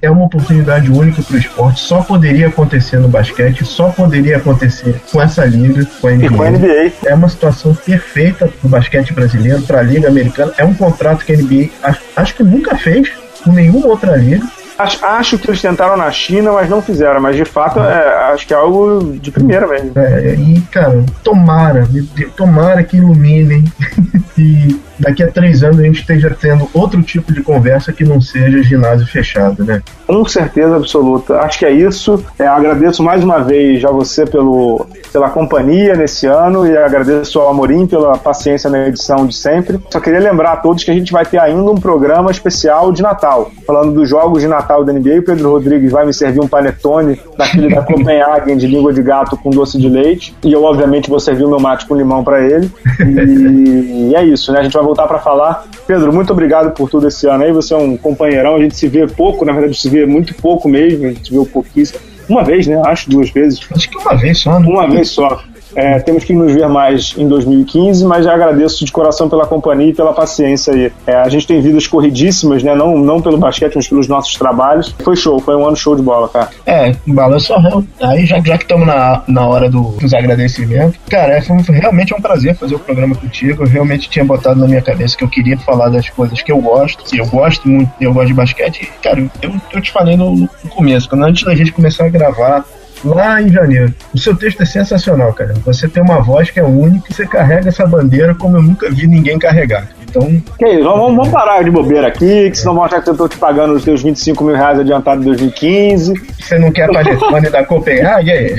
é 0.00 0.10
uma 0.10 0.24
oportunidade 0.24 0.90
única 0.90 1.22
para 1.22 1.34
o 1.34 1.38
esporte. 1.38 1.80
Só 1.80 2.02
poderia 2.02 2.48
acontecer 2.48 2.98
no 2.98 3.08
basquete, 3.08 3.64
só 3.64 3.90
poderia 3.90 4.36
acontecer 4.36 5.00
com 5.12 5.20
essa 5.20 5.44
liga, 5.44 5.86
com 6.00 6.08
a 6.08 6.12
NBA. 6.12 6.26
E 6.26 6.28
com 6.28 6.42
a 6.42 6.50
NBA. 6.50 6.92
É 7.04 7.14
uma 7.14 7.28
situação 7.28 7.74
perfeita 7.74 8.48
para 8.48 8.66
o 8.66 8.68
basquete 8.68 9.12
brasileiro, 9.12 9.62
para 9.62 9.80
a 9.80 9.82
liga 9.82 10.08
americana. 10.08 10.52
É 10.58 10.64
um 10.64 10.74
contrato 10.74 11.24
que 11.24 11.32
a 11.32 11.36
NBA 11.36 11.70
acho, 12.16 12.34
que 12.34 12.42
nunca 12.42 12.76
fez 12.76 13.10
com 13.42 13.52
nenhuma 13.52 13.86
outra 13.86 14.16
liga. 14.16 14.44
Acho, 14.78 15.04
acho, 15.06 15.38
que 15.38 15.48
eles 15.48 15.62
tentaram 15.62 15.96
na 15.96 16.10
China, 16.10 16.52
mas 16.52 16.68
não 16.68 16.82
fizeram. 16.82 17.18
Mas 17.18 17.34
de 17.34 17.46
fato, 17.46 17.80
é, 17.80 18.32
acho 18.32 18.46
que 18.46 18.52
é 18.52 18.56
algo 18.56 19.16
de 19.18 19.30
primeira 19.30 19.66
mesmo. 19.66 19.92
É, 19.96 20.34
e, 20.34 20.60
cara, 20.70 21.02
tomara, 21.24 21.88
tomara 22.36 22.84
que 22.84 22.98
iluminem 22.98 23.64
e 24.36 24.78
daqui 24.98 25.22
a 25.22 25.30
três 25.30 25.62
anos 25.62 25.78
a 25.78 25.82
gente 25.82 26.00
esteja 26.00 26.36
tendo 26.38 26.68
outro 26.74 27.02
tipo 27.02 27.32
de 27.32 27.42
conversa 27.42 27.92
que 27.92 28.04
não 28.04 28.20
seja 28.20 28.62
ginásio 28.62 29.06
fechado, 29.06 29.64
né? 29.64 29.82
Com 30.06 30.24
certeza 30.26 30.76
absoluta. 30.76 31.40
Acho 31.40 31.58
que 31.58 31.66
é 31.66 31.70
isso. 31.70 32.24
É, 32.38 32.46
agradeço 32.46 33.02
mais 33.02 33.22
uma 33.22 33.38
vez 33.38 33.84
a 33.84 33.90
você 33.90 34.24
pelo, 34.24 34.86
pela 35.12 35.30
companhia 35.30 35.94
nesse 35.94 36.26
ano 36.26 36.66
e 36.66 36.76
agradeço 36.76 37.40
ao 37.40 37.48
Amorim 37.48 37.86
pela 37.86 38.16
paciência 38.16 38.70
na 38.70 38.86
edição 38.88 39.26
de 39.26 39.34
sempre. 39.34 39.80
Só 39.90 40.00
queria 40.00 40.20
lembrar 40.20 40.52
a 40.52 40.56
todos 40.56 40.84
que 40.84 40.90
a 40.90 40.94
gente 40.94 41.12
vai 41.12 41.24
ter 41.24 41.38
ainda 41.38 41.70
um 41.70 41.76
programa 41.76 42.30
especial 42.30 42.92
de 42.92 43.02
Natal, 43.02 43.50
falando 43.66 43.92
dos 43.92 44.08
jogos 44.08 44.42
de 44.42 44.48
Natal 44.48 44.84
da 44.84 44.92
NBA. 44.92 45.18
O 45.18 45.22
Pedro 45.22 45.50
Rodrigues 45.50 45.90
vai 45.90 46.06
me 46.06 46.12
servir 46.12 46.40
um 46.40 46.48
panetone 46.48 47.20
daquele 47.36 47.74
da 47.74 47.82
Copenhagen 47.86 48.56
de 48.56 48.66
língua 48.66 48.92
de 48.92 49.02
gato 49.02 49.36
com 49.36 49.50
doce 49.50 49.78
de 49.78 49.88
leite 49.88 50.34
e 50.44 50.52
eu 50.52 50.62
obviamente 50.62 51.10
vou 51.10 51.20
servir 51.20 51.44
o 51.44 51.48
meu 51.48 51.60
mate 51.60 51.86
com 51.86 51.94
limão 51.94 52.22
para 52.22 52.40
ele. 52.44 52.70
E, 53.00 54.10
e 54.10 54.14
é 54.14 54.24
isso, 54.24 54.52
né? 54.52 54.60
A 54.60 54.62
gente 54.62 54.72
vai 54.72 54.84
voltar 54.86 55.06
para 55.06 55.18
falar. 55.18 55.64
Pedro, 55.86 56.12
muito 56.12 56.32
obrigado 56.32 56.72
por 56.72 56.88
tudo 56.88 57.08
esse 57.08 57.28
ano 57.28 57.44
aí. 57.44 57.52
Você 57.52 57.74
é 57.74 57.76
um 57.76 57.96
companheirão, 57.96 58.54
a 58.54 58.60
gente 58.60 58.76
se 58.76 58.86
vê 58.88 59.06
pouco, 59.06 59.44
na 59.44 59.52
verdade 59.52 59.78
se 59.78 59.88
vê 59.88 60.06
muito 60.06 60.34
pouco 60.34 60.68
mesmo, 60.68 61.06
a 61.06 61.08
gente 61.08 61.28
se 61.28 61.36
vê 61.36 61.44
pouquíssimo. 61.44 62.00
Uma 62.28 62.42
vez, 62.42 62.66
né? 62.66 62.80
Acho 62.84 63.08
duas 63.10 63.30
vezes. 63.30 63.60
Acho 63.72 63.90
que 63.90 63.98
uma 63.98 64.16
vez 64.16 64.38
só, 64.38 64.58
né? 64.58 64.66
Uma 64.66 64.88
vez 64.88 65.10
só. 65.10 65.42
É, 65.76 65.98
temos 65.98 66.24
que 66.24 66.32
nos 66.32 66.54
ver 66.54 66.68
mais 66.68 67.14
em 67.18 67.28
2015, 67.28 68.02
mas 68.06 68.24
já 68.24 68.32
agradeço 68.32 68.82
de 68.82 68.90
coração 68.90 69.28
pela 69.28 69.46
companhia 69.46 69.90
e 69.90 69.94
pela 69.94 70.14
paciência 70.14 70.72
aí. 70.72 70.90
É, 71.06 71.16
a 71.16 71.28
gente 71.28 71.46
tem 71.46 71.60
vidas 71.60 71.86
corridíssimas, 71.86 72.62
né? 72.62 72.74
Não, 72.74 72.96
não 72.96 73.20
pelo 73.20 73.36
basquete, 73.36 73.74
mas 73.76 73.86
pelos 73.86 74.08
nossos 74.08 74.34
trabalhos. 74.36 74.94
Foi 75.04 75.14
show, 75.14 75.38
foi 75.38 75.54
um 75.54 75.66
ano 75.66 75.76
show 75.76 75.94
de 75.94 76.00
bola, 76.00 76.28
cara. 76.30 76.48
É, 76.64 76.96
balanço 77.06 77.52
Aí 78.00 78.24
já, 78.24 78.40
já 78.40 78.56
que 78.56 78.64
estamos 78.64 78.86
na, 78.86 79.22
na 79.28 79.46
hora 79.46 79.68
do, 79.68 79.90
dos 80.00 80.14
agradecimentos, 80.14 80.98
cara, 81.10 81.34
é, 81.34 81.42
foi, 81.42 81.56
realmente 81.76 82.14
é 82.14 82.16
um 82.16 82.22
prazer 82.22 82.56
fazer 82.56 82.74
o 82.74 82.78
programa 82.78 83.14
contigo. 83.14 83.62
Eu 83.62 83.68
realmente 83.68 84.08
tinha 84.08 84.24
botado 84.24 84.58
na 84.58 84.66
minha 84.66 84.80
cabeça 84.80 85.16
que 85.16 85.24
eu 85.24 85.28
queria 85.28 85.58
falar 85.58 85.90
das 85.90 86.08
coisas 86.08 86.40
que 86.40 86.50
eu 86.50 86.58
gosto. 86.58 87.04
Eu 87.14 87.26
gosto 87.26 87.68
muito, 87.68 87.90
eu 88.00 88.14
gosto 88.14 88.28
de 88.28 88.34
basquete. 88.34 88.90
Cara, 89.02 89.20
eu, 89.42 89.54
eu 89.72 89.80
te 89.82 89.92
falei 89.92 90.16
no, 90.16 90.34
no 90.36 90.70
começo, 90.70 91.06
quando 91.08 91.24
antes 91.24 91.44
da 91.44 91.54
gente 91.54 91.72
começar 91.72 92.06
a 92.06 92.08
gravar, 92.08 92.64
lá 93.04 93.40
em 93.40 93.48
janeiro. 93.48 93.92
O 94.14 94.18
seu 94.18 94.36
texto 94.36 94.62
é 94.62 94.66
sensacional, 94.66 95.32
cara. 95.32 95.54
Você 95.64 95.88
tem 95.88 96.02
uma 96.02 96.20
voz 96.20 96.50
que 96.50 96.60
é 96.60 96.64
única 96.64 97.06
e 97.10 97.14
você 97.14 97.26
carrega 97.26 97.68
essa 97.68 97.86
bandeira 97.86 98.34
como 98.34 98.56
eu 98.56 98.62
nunca 98.62 98.90
vi 98.90 99.06
ninguém 99.06 99.38
carregar. 99.38 99.88
Então. 100.08 100.42
Que 100.58 100.66
isso, 100.66 100.84
vamos, 100.84 101.16
vamos 101.16 101.28
parar 101.28 101.62
de 101.62 101.70
bobeira 101.70 102.08
aqui, 102.08 102.50
que 102.50 102.56
senão 102.56 102.74
vão 102.74 102.84
achar 102.84 103.02
que 103.02 103.10
eu 103.10 103.16
tô 103.16 103.28
te 103.28 103.36
pagando 103.36 103.74
os 103.74 103.84
teus 103.84 104.02
25 104.02 104.44
mil 104.44 104.54
reais 104.54 104.78
adiantado 104.78 105.20
em 105.20 105.24
2015. 105.24 106.14
Você 106.40 106.58
não 106.58 106.70
quer 106.70 106.92
fazer 106.92 107.18
fone 107.18 107.50
da 107.50 107.64
Copenhague? 107.64 108.30
É. 108.30 108.56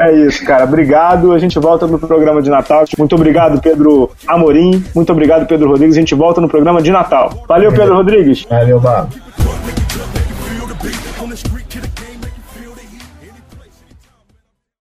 é 0.08 0.12
isso, 0.26 0.44
cara. 0.44 0.64
Obrigado. 0.64 1.32
A 1.32 1.38
gente 1.38 1.58
volta 1.58 1.86
no 1.86 1.98
programa 1.98 2.42
de 2.42 2.50
Natal. 2.50 2.84
Muito 2.98 3.14
obrigado, 3.14 3.60
Pedro 3.60 4.10
Amorim. 4.26 4.84
Muito 4.94 5.12
obrigado, 5.12 5.46
Pedro 5.46 5.70
Rodrigues. 5.70 5.96
A 5.96 6.00
gente 6.00 6.14
volta 6.14 6.40
no 6.40 6.48
programa 6.48 6.82
de 6.82 6.90
Natal. 6.90 7.44
Valeu, 7.48 7.70
Pedro 7.70 7.94
Rodrigues. 7.94 8.44
Valeu, 8.48 8.80
Babo. 8.80 9.08